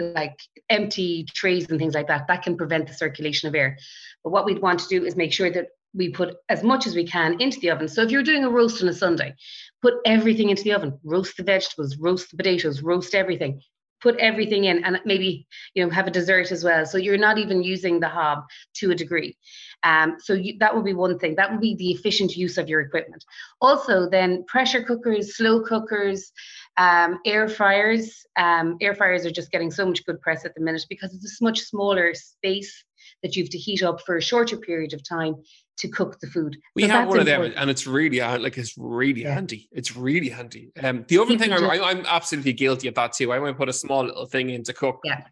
like 0.00 0.40
empty 0.68 1.24
trays 1.34 1.68
and 1.70 1.78
things 1.78 1.94
like 1.94 2.08
that, 2.08 2.26
that 2.28 2.42
can 2.42 2.56
prevent 2.56 2.86
the 2.86 2.94
circulation 2.94 3.48
of 3.48 3.54
air. 3.54 3.78
But 4.24 4.30
what 4.30 4.44
we'd 4.44 4.62
want 4.62 4.80
to 4.80 4.88
do 4.88 5.04
is 5.04 5.16
make 5.16 5.32
sure 5.32 5.50
that 5.50 5.68
we 5.94 6.10
put 6.10 6.36
as 6.48 6.62
much 6.62 6.86
as 6.86 6.94
we 6.94 7.06
can 7.06 7.40
into 7.40 7.58
the 7.60 7.70
oven. 7.70 7.88
So 7.88 8.02
if 8.02 8.10
you're 8.10 8.22
doing 8.22 8.44
a 8.44 8.50
roast 8.50 8.82
on 8.82 8.88
a 8.88 8.92
Sunday, 8.92 9.34
put 9.82 9.94
everything 10.04 10.50
into 10.50 10.62
the 10.62 10.72
oven. 10.72 10.98
Roast 11.04 11.36
the 11.36 11.42
vegetables, 11.42 11.96
roast 11.96 12.30
the 12.30 12.36
potatoes, 12.36 12.82
roast 12.82 13.14
everything. 13.14 13.60
Put 14.00 14.16
everything 14.16 14.64
in, 14.64 14.82
and 14.82 14.98
maybe 15.04 15.46
you 15.74 15.84
know 15.84 15.90
have 15.90 16.06
a 16.06 16.10
dessert 16.10 16.52
as 16.52 16.64
well. 16.64 16.86
So 16.86 16.96
you're 16.96 17.18
not 17.18 17.36
even 17.36 17.62
using 17.62 18.00
the 18.00 18.08
hob 18.08 18.44
to 18.76 18.92
a 18.92 18.94
degree. 18.94 19.36
Um, 19.82 20.16
so 20.18 20.32
you, 20.32 20.56
that 20.60 20.74
would 20.74 20.86
be 20.86 20.94
one 20.94 21.18
thing. 21.18 21.34
That 21.34 21.50
would 21.50 21.60
be 21.60 21.74
the 21.74 21.90
efficient 21.90 22.34
use 22.34 22.56
of 22.56 22.66
your 22.66 22.80
equipment. 22.80 23.22
Also, 23.60 24.08
then 24.08 24.44
pressure 24.44 24.82
cookers, 24.82 25.36
slow 25.36 25.60
cookers, 25.60 26.32
um, 26.76 27.18
air 27.26 27.48
fryers, 27.48 28.24
um, 28.36 28.76
air 28.80 28.94
fryers 28.94 29.26
are 29.26 29.30
just 29.30 29.50
getting 29.50 29.70
so 29.70 29.86
much 29.86 30.04
good 30.04 30.20
press 30.20 30.44
at 30.44 30.54
the 30.54 30.60
minute 30.60 30.84
because 30.88 31.14
it's 31.14 31.40
a 31.40 31.44
much 31.44 31.60
smaller 31.60 32.14
space 32.14 32.84
that 33.22 33.36
you 33.36 33.42
have 33.42 33.50
to 33.50 33.58
heat 33.58 33.82
up 33.82 34.00
for 34.02 34.16
a 34.16 34.22
shorter 34.22 34.56
period 34.56 34.92
of 34.92 35.06
time 35.06 35.34
to 35.78 35.88
cook 35.88 36.18
the 36.20 36.26
food. 36.26 36.56
We 36.74 36.82
so 36.82 36.88
have 36.88 37.08
one 37.08 37.18
important. 37.20 37.46
of 37.46 37.52
them, 37.54 37.62
and 37.62 37.70
it's 37.70 37.86
really 37.86 38.20
like 38.20 38.58
it's 38.58 38.74
really 38.78 39.22
yeah. 39.22 39.34
handy. 39.34 39.68
It's 39.72 39.96
really 39.96 40.28
handy. 40.28 40.70
Um, 40.82 41.04
the 41.08 41.18
oven 41.18 41.38
thing, 41.38 41.52
I'm, 41.52 41.64
I'm 41.64 42.06
absolutely 42.06 42.52
guilty 42.52 42.88
of 42.88 42.94
that 42.94 43.12
too. 43.12 43.32
I 43.32 43.38
might 43.38 43.56
put 43.56 43.68
a 43.68 43.72
small 43.72 44.04
little 44.04 44.26
thing 44.26 44.50
in 44.50 44.62
to 44.64 44.72
cook. 44.72 45.00
Yeah. 45.04 45.24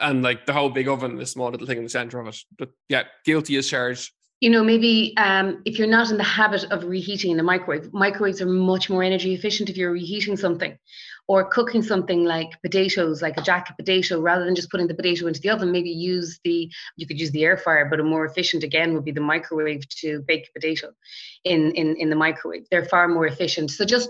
And 0.00 0.22
like 0.22 0.46
the 0.46 0.52
whole 0.52 0.70
big 0.70 0.86
oven, 0.86 1.16
the 1.16 1.26
small 1.26 1.50
little 1.50 1.66
thing 1.66 1.78
in 1.78 1.84
the 1.84 1.90
center 1.90 2.20
of 2.20 2.28
it. 2.28 2.36
But 2.56 2.70
yeah, 2.88 3.04
guilty 3.24 3.56
as 3.56 3.68
charged 3.68 4.12
you 4.40 4.50
know, 4.50 4.62
maybe 4.62 5.14
um, 5.16 5.62
if 5.64 5.78
you're 5.78 5.88
not 5.88 6.10
in 6.10 6.16
the 6.16 6.22
habit 6.22 6.64
of 6.70 6.84
reheating 6.84 7.32
in 7.32 7.36
the 7.36 7.42
microwave, 7.42 7.92
microwaves 7.92 8.40
are 8.40 8.46
much 8.46 8.88
more 8.88 9.02
energy 9.02 9.34
efficient 9.34 9.68
if 9.68 9.76
you're 9.76 9.92
reheating 9.92 10.36
something 10.36 10.78
or 11.26 11.44
cooking 11.44 11.82
something 11.82 12.24
like 12.24 12.50
potatoes, 12.62 13.20
like 13.20 13.36
a 13.36 13.42
jacket 13.42 13.76
potato, 13.76 14.20
rather 14.20 14.44
than 14.44 14.54
just 14.54 14.70
putting 14.70 14.86
the 14.86 14.94
potato 14.94 15.26
into 15.26 15.40
the 15.40 15.50
oven, 15.50 15.72
maybe 15.72 15.90
use 15.90 16.38
the, 16.44 16.70
you 16.96 17.06
could 17.06 17.20
use 17.20 17.30
the 17.32 17.44
air 17.44 17.56
fryer, 17.56 17.84
but 17.84 18.00
a 18.00 18.04
more 18.04 18.24
efficient 18.24 18.62
again 18.62 18.94
would 18.94 19.04
be 19.04 19.10
the 19.10 19.20
microwave 19.20 19.86
to 19.88 20.22
bake 20.26 20.50
potato 20.54 20.90
in, 21.44 21.72
in, 21.72 21.96
in 21.96 22.08
the 22.08 22.16
microwave. 22.16 22.66
They're 22.70 22.86
far 22.86 23.08
more 23.08 23.26
efficient. 23.26 23.72
So 23.72 23.84
just 23.84 24.08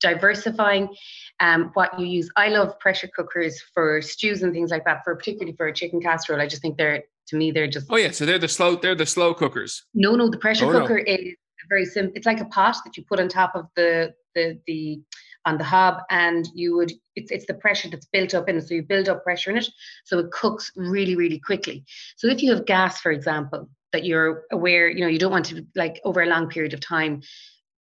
diversifying 0.00 0.94
um, 1.40 1.70
what 1.74 1.98
you 1.98 2.06
use. 2.06 2.28
I 2.36 2.48
love 2.48 2.78
pressure 2.80 3.08
cookers 3.14 3.62
for 3.72 4.02
stews 4.02 4.42
and 4.42 4.52
things 4.52 4.70
like 4.70 4.84
that, 4.84 5.04
for 5.04 5.14
particularly 5.16 5.56
for 5.56 5.68
a 5.68 5.72
chicken 5.72 6.00
casserole. 6.00 6.40
I 6.40 6.48
just 6.48 6.62
think 6.62 6.76
they're 6.76 7.04
to 7.28 7.36
me 7.36 7.50
they're 7.50 7.68
just 7.68 7.86
oh 7.90 7.96
yeah 7.96 8.10
so 8.10 8.26
they're 8.26 8.38
the 8.38 8.48
slow 8.48 8.76
they're 8.76 8.94
the 8.94 9.06
slow 9.06 9.34
cookers 9.34 9.84
no 9.94 10.14
no 10.16 10.28
the 10.28 10.38
pressure 10.38 10.66
oh, 10.66 10.72
cooker 10.72 11.02
no. 11.06 11.12
is 11.12 11.34
very 11.68 11.84
simple 11.84 12.12
it's 12.16 12.26
like 12.26 12.40
a 12.40 12.46
pot 12.46 12.76
that 12.84 12.96
you 12.96 13.04
put 13.04 13.20
on 13.20 13.28
top 13.28 13.52
of 13.54 13.66
the 13.76 14.12
the 14.34 14.58
the 14.66 15.00
on 15.44 15.58
the 15.58 15.64
hob 15.64 16.02
and 16.10 16.48
you 16.54 16.76
would 16.76 16.92
it's 17.16 17.30
it's 17.30 17.46
the 17.46 17.54
pressure 17.54 17.88
that's 17.88 18.06
built 18.06 18.34
up 18.34 18.48
in 18.48 18.56
it 18.56 18.66
so 18.66 18.74
you 18.74 18.82
build 18.82 19.08
up 19.08 19.22
pressure 19.22 19.50
in 19.50 19.56
it 19.56 19.68
so 20.04 20.18
it 20.18 20.30
cooks 20.30 20.70
really 20.76 21.16
really 21.16 21.38
quickly 21.38 21.84
so 22.16 22.28
if 22.28 22.42
you 22.42 22.52
have 22.52 22.66
gas 22.66 23.00
for 23.00 23.12
example 23.12 23.68
that 23.92 24.04
you're 24.04 24.44
aware 24.52 24.88
you 24.88 25.00
know 25.00 25.06
you 25.06 25.18
don't 25.18 25.32
want 25.32 25.46
to 25.46 25.64
like 25.74 26.00
over 26.04 26.22
a 26.22 26.26
long 26.26 26.48
period 26.48 26.74
of 26.74 26.80
time 26.80 27.22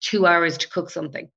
two 0.01 0.25
hours 0.25 0.57
to 0.57 0.67
cook 0.69 0.89
something 0.89 1.29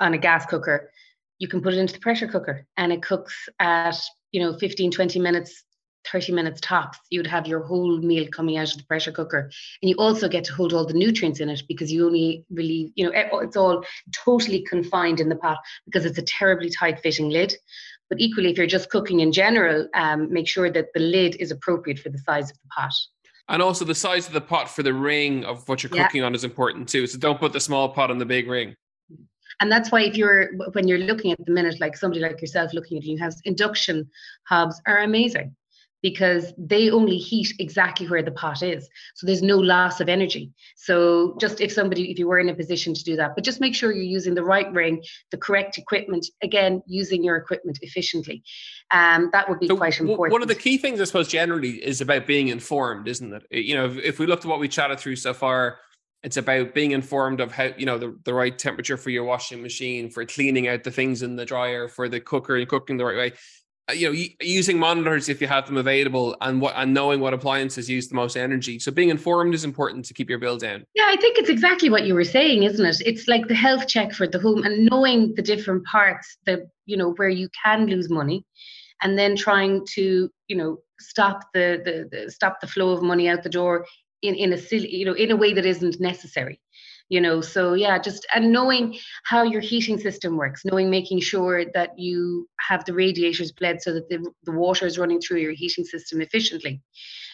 on 0.00 0.14
a 0.14 0.18
gas 0.18 0.46
cooker 0.46 0.90
you 1.38 1.48
can 1.48 1.60
put 1.60 1.74
it 1.74 1.78
into 1.78 1.94
the 1.94 2.00
pressure 2.00 2.28
cooker 2.28 2.66
and 2.76 2.92
it 2.92 3.02
cooks 3.02 3.48
at 3.58 3.96
you 4.32 4.40
know 4.40 4.56
15 4.58 4.90
20 4.90 5.18
minutes 5.18 5.64
30 6.10 6.32
minutes 6.32 6.60
tops, 6.60 6.98
you'd 7.10 7.26
have 7.26 7.46
your 7.46 7.60
whole 7.60 7.98
meal 7.98 8.26
coming 8.32 8.56
out 8.56 8.70
of 8.70 8.78
the 8.78 8.84
pressure 8.84 9.12
cooker. 9.12 9.50
And 9.82 9.90
you 9.90 9.96
also 9.96 10.28
get 10.28 10.44
to 10.44 10.54
hold 10.54 10.72
all 10.72 10.86
the 10.86 10.94
nutrients 10.94 11.40
in 11.40 11.48
it 11.48 11.62
because 11.68 11.92
you 11.92 12.06
only 12.06 12.44
really, 12.50 12.92
you 12.96 13.04
know, 13.04 13.12
it's 13.40 13.56
all 13.56 13.84
totally 14.24 14.62
confined 14.62 15.20
in 15.20 15.28
the 15.28 15.36
pot 15.36 15.58
because 15.84 16.04
it's 16.04 16.18
a 16.18 16.22
terribly 16.22 16.70
tight 16.70 17.00
fitting 17.00 17.30
lid. 17.30 17.54
But 18.08 18.20
equally, 18.20 18.50
if 18.50 18.56
you're 18.56 18.66
just 18.66 18.90
cooking 18.90 19.20
in 19.20 19.32
general, 19.32 19.86
um, 19.94 20.32
make 20.32 20.48
sure 20.48 20.70
that 20.70 20.86
the 20.94 21.00
lid 21.00 21.36
is 21.36 21.50
appropriate 21.50 21.98
for 21.98 22.08
the 22.08 22.18
size 22.18 22.50
of 22.50 22.56
the 22.56 22.68
pot. 22.76 22.92
And 23.50 23.62
also 23.62 23.84
the 23.84 23.94
size 23.94 24.26
of 24.26 24.32
the 24.32 24.40
pot 24.40 24.70
for 24.70 24.82
the 24.82 24.92
ring 24.92 25.44
of 25.44 25.66
what 25.68 25.82
you're 25.82 25.90
cooking 25.90 26.22
on 26.22 26.34
is 26.34 26.44
important 26.44 26.88
too. 26.88 27.06
So 27.06 27.18
don't 27.18 27.38
put 27.38 27.52
the 27.52 27.60
small 27.60 27.88
pot 27.88 28.10
on 28.10 28.18
the 28.18 28.26
big 28.26 28.48
ring 28.48 28.74
and 29.60 29.70
that's 29.70 29.90
why 29.90 30.02
if 30.02 30.16
you're 30.16 30.50
when 30.72 30.86
you're 30.86 30.98
looking 30.98 31.32
at 31.32 31.44
the 31.44 31.52
minute 31.52 31.80
like 31.80 31.96
somebody 31.96 32.20
like 32.20 32.40
yourself 32.40 32.72
looking 32.72 32.98
at 32.98 33.04
you 33.04 33.18
have 33.18 33.34
induction 33.44 34.08
hobs 34.46 34.80
are 34.86 34.98
amazing 34.98 35.54
because 36.02 36.52
they 36.56 36.90
only 36.90 37.16
heat 37.16 37.52
exactly 37.58 38.08
where 38.08 38.22
the 38.22 38.30
pot 38.30 38.62
is. 38.62 38.88
So 39.14 39.26
there's 39.26 39.42
no 39.42 39.58
loss 39.58 40.00
of 40.00 40.08
energy. 40.08 40.52
So 40.76 41.36
just 41.40 41.60
if 41.60 41.72
somebody, 41.72 42.10
if 42.10 42.18
you 42.18 42.28
were 42.28 42.38
in 42.38 42.48
a 42.48 42.54
position 42.54 42.94
to 42.94 43.04
do 43.04 43.16
that, 43.16 43.34
but 43.34 43.44
just 43.44 43.60
make 43.60 43.74
sure 43.74 43.92
you're 43.92 44.04
using 44.04 44.34
the 44.34 44.44
right 44.44 44.70
ring, 44.72 45.02
the 45.30 45.36
correct 45.36 45.78
equipment, 45.78 46.26
again, 46.42 46.82
using 46.86 47.24
your 47.24 47.36
equipment 47.36 47.78
efficiently. 47.82 48.42
Um, 48.92 49.30
that 49.32 49.48
would 49.48 49.58
be 49.58 49.68
so 49.68 49.76
quite 49.76 49.98
important. 49.98 50.32
One 50.32 50.42
of 50.42 50.48
the 50.48 50.54
key 50.54 50.78
things, 50.78 51.00
I 51.00 51.04
suppose, 51.04 51.28
generally 51.28 51.84
is 51.84 52.00
about 52.00 52.26
being 52.26 52.48
informed, 52.48 53.08
isn't 53.08 53.32
it? 53.32 53.42
You 53.50 53.74
know, 53.74 53.86
if, 53.86 53.98
if 53.98 54.18
we 54.18 54.26
looked 54.26 54.44
at 54.44 54.48
what 54.48 54.60
we 54.60 54.68
chatted 54.68 55.00
through 55.00 55.16
so 55.16 55.34
far, 55.34 55.78
it's 56.22 56.36
about 56.36 56.74
being 56.74 56.90
informed 56.92 57.40
of 57.40 57.52
how 57.52 57.70
you 57.76 57.86
know 57.86 57.96
the, 57.96 58.18
the 58.24 58.34
right 58.34 58.58
temperature 58.58 58.96
for 58.96 59.10
your 59.10 59.22
washing 59.22 59.62
machine 59.62 60.10
for 60.10 60.24
cleaning 60.24 60.66
out 60.66 60.82
the 60.82 60.90
things 60.90 61.22
in 61.22 61.36
the 61.36 61.44
dryer 61.44 61.86
for 61.86 62.08
the 62.08 62.18
cooker 62.18 62.56
and 62.56 62.68
cooking 62.68 62.96
the 62.96 63.04
right 63.04 63.16
way 63.16 63.32
Uh, 63.88 63.92
you 63.92 64.12
know 64.12 64.18
using 64.40 64.78
monitors 64.78 65.28
if 65.28 65.40
you 65.40 65.46
have 65.46 65.66
them 65.66 65.76
available 65.76 66.36
and 66.42 66.60
what 66.60 66.74
and 66.76 66.92
knowing 66.92 67.20
what 67.20 67.32
appliances 67.32 67.88
use 67.88 68.08
the 68.08 68.14
most 68.14 68.36
energy. 68.36 68.78
So 68.78 68.92
being 68.92 69.08
informed 69.08 69.54
is 69.54 69.64
important 69.64 70.04
to 70.06 70.14
keep 70.14 70.28
your 70.28 70.38
bill 70.38 70.58
down. 70.58 70.84
Yeah 70.94 71.06
i 71.08 71.16
think 71.16 71.38
it's 71.38 71.48
exactly 71.48 71.88
what 71.88 72.04
you 72.04 72.14
were 72.14 72.24
saying 72.24 72.64
isn't 72.64 72.84
it? 72.84 73.00
It's 73.06 73.28
like 73.28 73.48
the 73.48 73.54
health 73.54 73.86
check 73.86 74.12
for 74.12 74.26
the 74.26 74.38
home 74.38 74.62
and 74.64 74.86
knowing 74.90 75.34
the 75.34 75.42
different 75.42 75.84
parts 75.84 76.36
that 76.46 76.60
you 76.86 76.96
know 76.96 77.12
where 77.12 77.28
you 77.28 77.48
can 77.64 77.86
lose 77.86 78.10
money 78.10 78.44
and 79.02 79.18
then 79.18 79.36
trying 79.36 79.86
to 79.94 80.30
you 80.48 80.56
know 80.56 80.78
stop 81.00 81.44
the 81.54 81.80
the, 81.84 82.08
the 82.10 82.30
stop 82.30 82.60
the 82.60 82.66
flow 82.66 82.90
of 82.90 83.02
money 83.02 83.28
out 83.28 83.42
the 83.42 83.48
door 83.48 83.86
in 84.22 84.34
in 84.34 84.52
a 84.52 84.58
silly 84.58 84.94
you 84.94 85.04
know 85.04 85.12
in 85.12 85.30
a 85.30 85.36
way 85.36 85.52
that 85.52 85.66
isn't 85.66 86.00
necessary 86.00 86.60
you 87.08 87.20
know 87.20 87.40
so 87.40 87.74
yeah 87.74 87.98
just 87.98 88.26
and 88.34 88.52
knowing 88.52 88.96
how 89.24 89.42
your 89.42 89.60
heating 89.60 89.98
system 89.98 90.36
works 90.36 90.64
knowing 90.64 90.90
making 90.90 91.20
sure 91.20 91.64
that 91.74 91.98
you 91.98 92.48
have 92.68 92.84
the 92.84 92.92
radiators 92.92 93.52
bled 93.52 93.80
so 93.80 93.92
that 93.92 94.08
the, 94.08 94.24
the 94.44 94.52
water 94.52 94.86
is 94.86 94.98
running 94.98 95.20
through 95.20 95.38
your 95.38 95.52
heating 95.52 95.84
system 95.84 96.20
efficiently. 96.20 96.80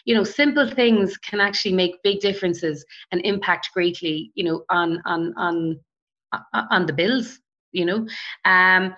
You 0.04 0.14
know 0.14 0.24
simple 0.24 0.70
things 0.70 1.16
can 1.16 1.40
actually 1.40 1.72
make 1.74 2.02
big 2.02 2.20
differences 2.20 2.84
and 3.10 3.20
impact 3.24 3.70
greatly 3.74 4.30
you 4.34 4.44
know 4.44 4.64
on 4.70 5.00
on 5.04 5.34
on 5.36 5.80
on 6.52 6.86
the 6.86 6.92
bills 6.92 7.38
you 7.72 7.84
know. 7.84 8.06
Um 8.44 8.94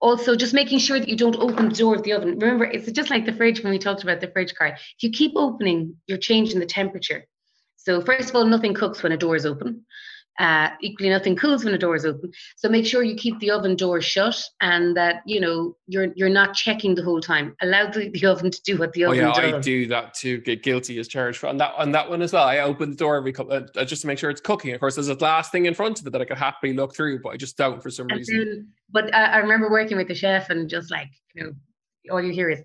also 0.00 0.36
just 0.36 0.52
making 0.52 0.78
sure 0.78 0.98
that 0.98 1.08
you 1.08 1.16
don't 1.16 1.36
open 1.36 1.70
the 1.70 1.74
door 1.74 1.94
of 1.94 2.02
the 2.02 2.12
oven. 2.12 2.38
Remember 2.38 2.64
it's 2.64 2.90
just 2.92 3.08
like 3.08 3.24
the 3.24 3.32
fridge 3.32 3.62
when 3.62 3.72
we 3.72 3.78
talked 3.78 4.02
about 4.02 4.20
the 4.20 4.28
fridge 4.28 4.54
card 4.54 4.74
if 4.74 5.02
you 5.02 5.10
keep 5.10 5.32
opening 5.34 5.96
you're 6.06 6.18
changing 6.18 6.60
the 6.60 6.66
temperature 6.66 7.24
So 7.84 8.00
first 8.00 8.30
of 8.30 8.36
all, 8.36 8.46
nothing 8.46 8.74
cooks 8.74 9.02
when 9.02 9.12
a 9.12 9.16
door 9.16 9.36
is 9.36 9.44
open. 9.44 9.84
Uh, 10.40 10.70
equally, 10.80 11.10
nothing 11.10 11.36
cools 11.36 11.64
when 11.64 11.74
a 11.74 11.78
door 11.78 11.94
is 11.94 12.04
open. 12.04 12.32
So 12.56 12.68
make 12.68 12.86
sure 12.86 13.04
you 13.04 13.14
keep 13.14 13.38
the 13.38 13.52
oven 13.52 13.76
door 13.76 14.00
shut 14.00 14.42
and 14.60 14.96
that 14.96 15.22
you 15.26 15.40
know 15.40 15.76
you're 15.86 16.08
you're 16.16 16.28
not 16.28 16.54
checking 16.54 16.96
the 16.96 17.04
whole 17.04 17.20
time. 17.20 17.54
Allow 17.62 17.90
the, 17.90 18.08
the 18.08 18.26
oven 18.26 18.50
to 18.50 18.62
do 18.62 18.76
what 18.76 18.92
the 18.94 19.04
oven 19.04 19.20
oh, 19.20 19.28
yeah, 19.28 19.40
does. 19.40 19.54
I 19.54 19.60
do 19.60 19.86
that 19.88 20.14
too. 20.14 20.38
Get 20.38 20.64
guilty 20.64 20.98
as 20.98 21.06
charged 21.06 21.38
for 21.38 21.46
on 21.46 21.58
that 21.58 21.74
on 21.76 21.92
that 21.92 22.10
one 22.10 22.20
as 22.20 22.32
well. 22.32 22.42
I 22.42 22.58
open 22.60 22.90
the 22.90 22.96
door 22.96 23.16
every 23.16 23.32
couple 23.32 23.52
uh, 23.52 23.84
just 23.84 24.02
to 24.02 24.08
make 24.08 24.18
sure 24.18 24.28
it's 24.28 24.40
cooking. 24.40 24.74
Of 24.74 24.80
course, 24.80 24.96
there's 24.96 25.08
a 25.08 25.14
glass 25.14 25.50
thing 25.50 25.66
in 25.66 25.74
front 25.74 26.00
of 26.00 26.06
it 26.08 26.10
that 26.10 26.20
I 26.20 26.24
could 26.24 26.38
happily 26.38 26.72
look 26.72 26.96
through, 26.96 27.20
but 27.22 27.28
I 27.28 27.36
just 27.36 27.56
don't 27.56 27.80
for 27.80 27.90
some 27.90 28.08
And 28.08 28.18
reason. 28.18 28.38
then- 28.38 28.68
but 28.90 29.14
I, 29.14 29.24
I 29.24 29.36
remember 29.38 29.70
working 29.70 29.96
with 29.96 30.08
the 30.08 30.14
chef 30.16 30.50
and 30.50 30.68
just 30.68 30.90
like 30.90 31.10
you 31.34 31.44
know, 31.44 31.52
all 32.10 32.20
you 32.20 32.32
hear 32.32 32.50
is 32.50 32.60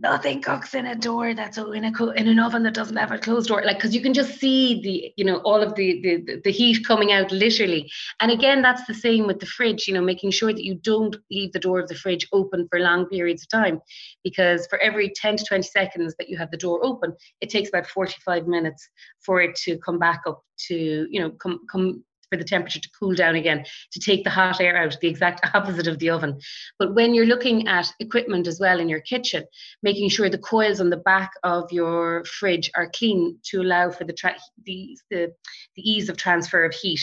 nothing 0.00 0.40
cooks 0.40 0.74
in 0.74 0.86
a 0.86 0.94
door 0.94 1.34
that's 1.34 1.58
in 1.58 1.84
a 1.84 1.92
co- 1.92 2.10
in 2.10 2.26
an 2.28 2.38
oven 2.38 2.62
that 2.62 2.74
doesn't 2.74 2.96
have 2.96 3.12
a 3.12 3.18
closed 3.18 3.48
door. 3.48 3.62
Like 3.64 3.76
because 3.76 3.94
you 3.94 4.00
can 4.00 4.14
just 4.14 4.38
see 4.38 4.80
the 4.82 5.12
you 5.16 5.24
know 5.24 5.38
all 5.38 5.62
of 5.62 5.74
the 5.74 6.00
the- 6.02 6.40
the 6.44 6.50
heat 6.50 6.86
coming 6.86 7.12
out 7.12 7.30
literally. 7.30 7.90
And 8.20 8.30
again 8.30 8.62
that's 8.62 8.86
the 8.86 8.94
same 8.94 9.26
with 9.26 9.40
the 9.40 9.46
fridge 9.46 9.86
you 9.86 9.94
know 9.94 10.00
making 10.02 10.30
sure 10.30 10.52
that 10.52 10.64
you 10.64 10.74
don't 10.74 11.16
leave 11.30 11.52
the 11.52 11.58
door 11.60 11.80
of 11.80 11.88
the 11.88 11.94
fridge 11.94 12.26
open 12.32 12.66
for 12.70 12.80
long 12.80 13.06
periods 13.06 13.42
of 13.42 13.48
time. 13.50 13.80
Because 14.24 14.66
for 14.68 14.78
every 14.78 15.12
10 15.14 15.36
to 15.36 15.44
20 15.44 15.62
seconds 15.62 16.14
that 16.18 16.28
you 16.28 16.38
have 16.38 16.50
the 16.50 16.56
door 16.56 16.84
open 16.84 17.14
it 17.40 17.50
takes 17.50 17.68
about 17.68 17.86
45 17.86 18.46
minutes 18.46 18.88
for 19.20 19.40
it 19.40 19.54
to 19.64 19.78
come 19.78 19.98
back 19.98 20.22
up 20.26 20.42
to 20.68 21.06
you 21.10 21.20
know 21.20 21.30
come 21.30 21.60
come 21.70 22.02
for 22.30 22.36
the 22.36 22.44
temperature 22.44 22.80
to 22.80 22.90
cool 22.98 23.14
down 23.14 23.34
again 23.34 23.64
to 23.92 24.00
take 24.00 24.24
the 24.24 24.30
hot 24.30 24.60
air 24.60 24.76
out 24.76 24.96
the 25.00 25.08
exact 25.08 25.44
opposite 25.54 25.86
of 25.86 25.98
the 25.98 26.10
oven. 26.10 26.38
But 26.78 26.94
when 26.94 27.14
you're 27.14 27.26
looking 27.26 27.68
at 27.68 27.92
equipment 28.00 28.46
as 28.46 28.58
well 28.60 28.80
in 28.80 28.88
your 28.88 29.00
kitchen 29.00 29.44
making 29.82 30.08
sure 30.08 30.28
the 30.28 30.38
coils 30.38 30.80
on 30.80 30.90
the 30.90 30.96
back 30.96 31.32
of 31.42 31.70
your 31.72 32.24
fridge 32.24 32.70
are 32.74 32.90
clean 32.94 33.38
to 33.44 33.60
allow 33.60 33.90
for 33.90 34.04
the 34.04 34.12
tra- 34.12 34.36
the, 34.64 34.96
the 35.10 35.32
the 35.76 35.90
ease 35.90 36.08
of 36.08 36.16
transfer 36.16 36.64
of 36.64 36.74
heat 36.74 37.00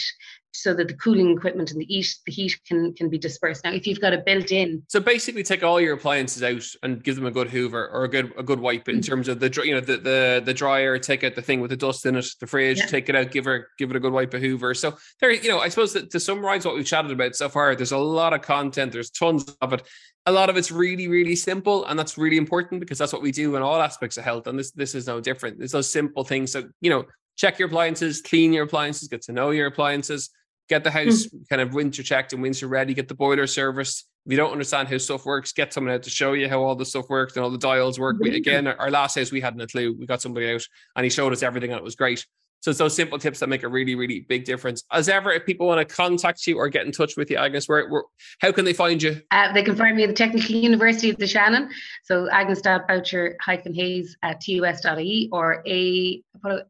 so 0.58 0.74
that 0.74 0.88
the 0.88 0.94
cooling 0.96 1.32
equipment 1.38 1.72
and 1.72 1.80
the 1.80 1.86
heat 1.86 2.16
the 2.26 2.32
heat 2.32 2.60
can 2.68 2.94
can 2.94 3.10
be 3.10 3.18
dispersed 3.18 3.64
now 3.64 3.72
if 3.72 3.86
you've 3.86 4.02
got 4.02 4.14
a 4.14 4.18
built-in 4.18 4.84
So 4.88 5.00
basically, 5.00 5.44
take 5.44 5.64
all 5.64 5.80
your 5.80 5.94
appliances 5.94 6.42
out 6.44 6.64
and 6.84 7.04
give 7.04 7.16
them 7.16 7.26
a 7.26 7.32
good 7.32 7.50
Hoover 7.50 7.90
or 7.90 8.04
a 8.06 8.08
good 8.10 8.34
a 8.38 8.44
good 8.44 8.60
wipe 8.60 8.86
Mm. 8.86 8.94
in 8.96 9.02
terms 9.02 9.28
of 9.28 9.40
the 9.40 9.50
you 9.66 9.74
know 9.74 9.82
the 9.82 9.98
the 9.98 10.42
the 10.44 10.54
dryer. 10.54 10.98
Take 10.98 11.24
out 11.24 11.36
the 11.36 11.42
thing 11.42 11.62
with 11.62 11.70
the 11.72 11.78
dust 11.78 12.06
in 12.06 12.16
it, 12.16 12.26
the 12.40 12.48
fridge. 12.48 12.78
Yeah. 12.80 12.86
Take 12.86 13.10
it 13.10 13.16
out, 13.16 13.32
give 13.32 13.46
her 13.46 13.68
give 13.78 13.90
it 13.90 13.96
a 13.96 14.00
good 14.00 14.14
wipe 14.14 14.34
of 14.34 14.42
Hoover. 14.42 14.74
So 14.74 14.98
there, 15.20 15.32
you 15.32 15.50
know, 15.50 15.60
I 15.60 15.70
suppose 15.70 15.94
that 15.94 16.10
to 16.12 16.20
summarize 16.20 16.66
what 16.66 16.76
we've 16.76 16.86
chatted 16.86 17.12
about 17.12 17.36
so 17.36 17.50
far, 17.50 17.76
there's 17.76 17.92
a 17.92 17.98
lot 17.98 18.34
of 18.34 18.42
content. 18.42 18.92
There's 18.92 19.10
tons 19.10 19.46
of 19.62 19.74
it. 19.74 19.82
A 20.26 20.32
lot 20.32 20.50
of 20.50 20.58
it's 20.58 20.72
really 20.72 21.08
really 21.08 21.36
simple, 21.36 21.86
and 21.86 21.98
that's 21.98 22.18
really 22.18 22.38
important 22.38 22.80
because 22.82 22.98
that's 22.98 23.14
what 23.14 23.22
we 23.22 23.32
do 23.32 23.56
in 23.56 23.62
all 23.62 23.82
aspects 23.82 24.18
of 24.18 24.24
health. 24.24 24.48
And 24.48 24.58
this 24.58 24.72
this 24.72 24.96
is 24.96 25.08
no 25.08 25.20
different. 25.22 25.62
It's 25.62 25.74
those 25.74 25.90
simple 25.92 26.24
things. 26.24 26.52
So 26.52 26.70
you 26.82 26.90
know, 26.90 27.06
check 27.36 27.60
your 27.60 27.68
appliances, 27.68 28.22
clean 28.22 28.54
your 28.54 28.66
appliances, 28.66 29.08
get 29.08 29.22
to 29.24 29.32
know 29.32 29.52
your 29.52 29.68
appliances. 29.68 30.30
Get 30.70 30.84
the 30.84 30.92
house 30.92 31.28
kind 31.50 31.62
of 31.62 31.74
winter 31.74 32.04
checked 32.04 32.34
and 32.34 32.42
winter 32.42 32.68
ready. 32.68 32.94
Get 32.94 33.08
the 33.08 33.16
boiler 33.16 33.48
serviced. 33.48 34.06
If 34.26 34.32
you 34.32 34.38
don't 34.38 34.52
understand 34.52 34.90
how 34.90 34.98
stuff 34.98 35.26
works, 35.26 35.54
get 35.54 35.74
someone 35.74 35.94
out 35.94 36.04
to 36.04 36.10
show 36.10 36.34
you 36.34 36.50
how 36.50 36.62
all 36.62 36.76
the 36.76 36.86
stuff 36.86 37.10
works 37.10 37.36
and 37.36 37.44
all 37.44 37.50
the 37.50 37.58
dials 37.58 37.98
work. 37.98 38.18
We, 38.20 38.36
again, 38.36 38.68
our 38.68 38.92
last 38.92 39.16
house 39.16 39.32
we 39.32 39.40
hadn't 39.40 39.62
a 39.62 39.68
clue. 39.68 39.96
We 39.98 40.06
got 40.06 40.22
somebody 40.22 40.52
out 40.52 40.64
and 40.96 41.04
he 41.06 41.10
showed 41.10 41.32
us 41.32 41.44
everything 41.44 41.72
and 41.72 41.78
it 41.78 41.84
was 41.84 41.96
great. 41.96 42.26
So 42.62 42.72
it's 42.72 42.80
those 42.80 42.96
simple 42.96 43.20
tips 43.20 43.40
that 43.40 43.48
make 43.48 43.64
a 43.64 43.68
really, 43.68 43.96
really 43.96 44.22
big 44.28 44.44
difference. 44.44 44.84
As 44.92 45.08
ever, 45.10 45.32
if 45.32 45.46
people 45.46 45.68
want 45.68 45.88
to 45.88 45.96
contact 45.96 46.46
you 46.48 46.58
or 46.58 46.68
get 46.70 46.86
in 46.86 46.92
touch 46.92 47.16
with 47.16 47.30
you, 47.30 47.38
Agnes, 47.38 47.70
where, 47.70 47.88
where 47.88 48.04
how 48.40 48.52
can 48.52 48.66
they 48.66 48.74
find 48.74 49.02
you? 49.02 49.22
Uh, 49.32 49.54
they 49.54 49.64
can 49.64 49.76
find 49.76 49.96
me 49.96 50.04
at 50.04 50.08
the 50.08 50.16
Technical 50.16 50.56
University 50.56 51.10
of 51.10 51.18
the 51.18 51.28
Shannon. 51.28 51.70
So 52.04 52.30
Agnes 52.30 52.62
Boucher 52.62 53.38
hyphen 53.42 53.74
Hayes 53.74 54.18
at 54.24 54.42
tus.ie 54.42 55.30
or 55.32 55.64
a, 55.68 56.22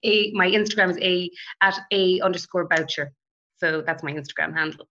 a 0.03 0.31
my 0.33 0.47
Instagram 0.47 0.91
is 0.91 0.97
a 0.99 1.31
at 1.61 1.79
a 1.91 2.19
underscore 2.21 2.67
Boucher. 2.67 3.13
So 3.59 3.81
that's 3.81 4.03
my 4.03 4.13
Instagram 4.13 4.55
handle. 4.55 4.87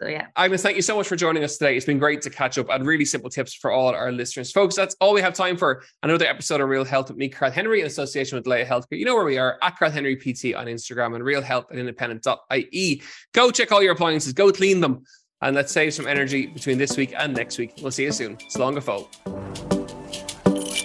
So 0.00 0.08
yeah. 0.08 0.26
Agnes, 0.36 0.62
thank 0.62 0.76
you 0.76 0.82
so 0.82 0.96
much 0.96 1.06
for 1.06 1.14
joining 1.14 1.44
us 1.44 1.56
today. 1.56 1.76
It's 1.76 1.86
been 1.86 1.98
great 1.98 2.20
to 2.22 2.30
catch 2.30 2.58
up 2.58 2.68
and 2.68 2.84
really 2.84 3.04
simple 3.04 3.30
tips 3.30 3.54
for 3.54 3.70
all 3.70 3.94
our 3.94 4.10
listeners. 4.10 4.50
Folks, 4.50 4.74
that's 4.74 4.96
all 5.00 5.14
we 5.14 5.20
have 5.20 5.34
time 5.34 5.56
for. 5.56 5.84
Another 6.02 6.26
episode 6.26 6.60
of 6.60 6.68
Real 6.68 6.84
Health 6.84 7.08
with 7.08 7.16
me, 7.16 7.28
Carl 7.28 7.52
Henry, 7.52 7.80
in 7.80 7.86
association 7.86 8.36
with 8.36 8.46
Laya 8.46 8.66
Healthcare. 8.66 8.98
You 8.98 9.04
know 9.04 9.14
where 9.14 9.24
we 9.24 9.38
are 9.38 9.56
at 9.62 9.78
Carl 9.78 9.92
Henry 9.92 10.16
PT 10.16 10.54
on 10.56 10.66
Instagram 10.66 11.14
and 11.14 11.22
Real 11.24 11.42
Health 11.42 11.66
at 11.70 11.78
independent.ie. 11.78 13.02
Go 13.32 13.50
check 13.50 13.70
all 13.70 13.82
your 13.82 13.92
appliances, 13.92 14.32
go 14.32 14.50
clean 14.50 14.80
them, 14.80 15.04
and 15.42 15.54
let's 15.54 15.72
save 15.72 15.94
some 15.94 16.08
energy 16.08 16.46
between 16.46 16.76
this 16.76 16.96
week 16.96 17.14
and 17.16 17.32
next 17.34 17.58
week. 17.58 17.74
We'll 17.80 17.92
see 17.92 18.04
you 18.04 18.12
soon. 18.12 18.32
It's 18.40 18.58
long 18.58 18.76
ago. 18.76 19.08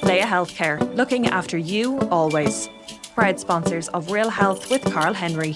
Laya 0.04 0.26
Healthcare, 0.26 0.96
looking 0.96 1.28
after 1.28 1.58
you 1.58 2.00
always. 2.10 2.70
Proud 3.16 3.40
sponsors 3.40 3.88
of 3.90 4.12
Real 4.12 4.30
Health 4.30 4.70
with 4.70 4.84
Carl 4.86 5.14
Henry. 5.14 5.56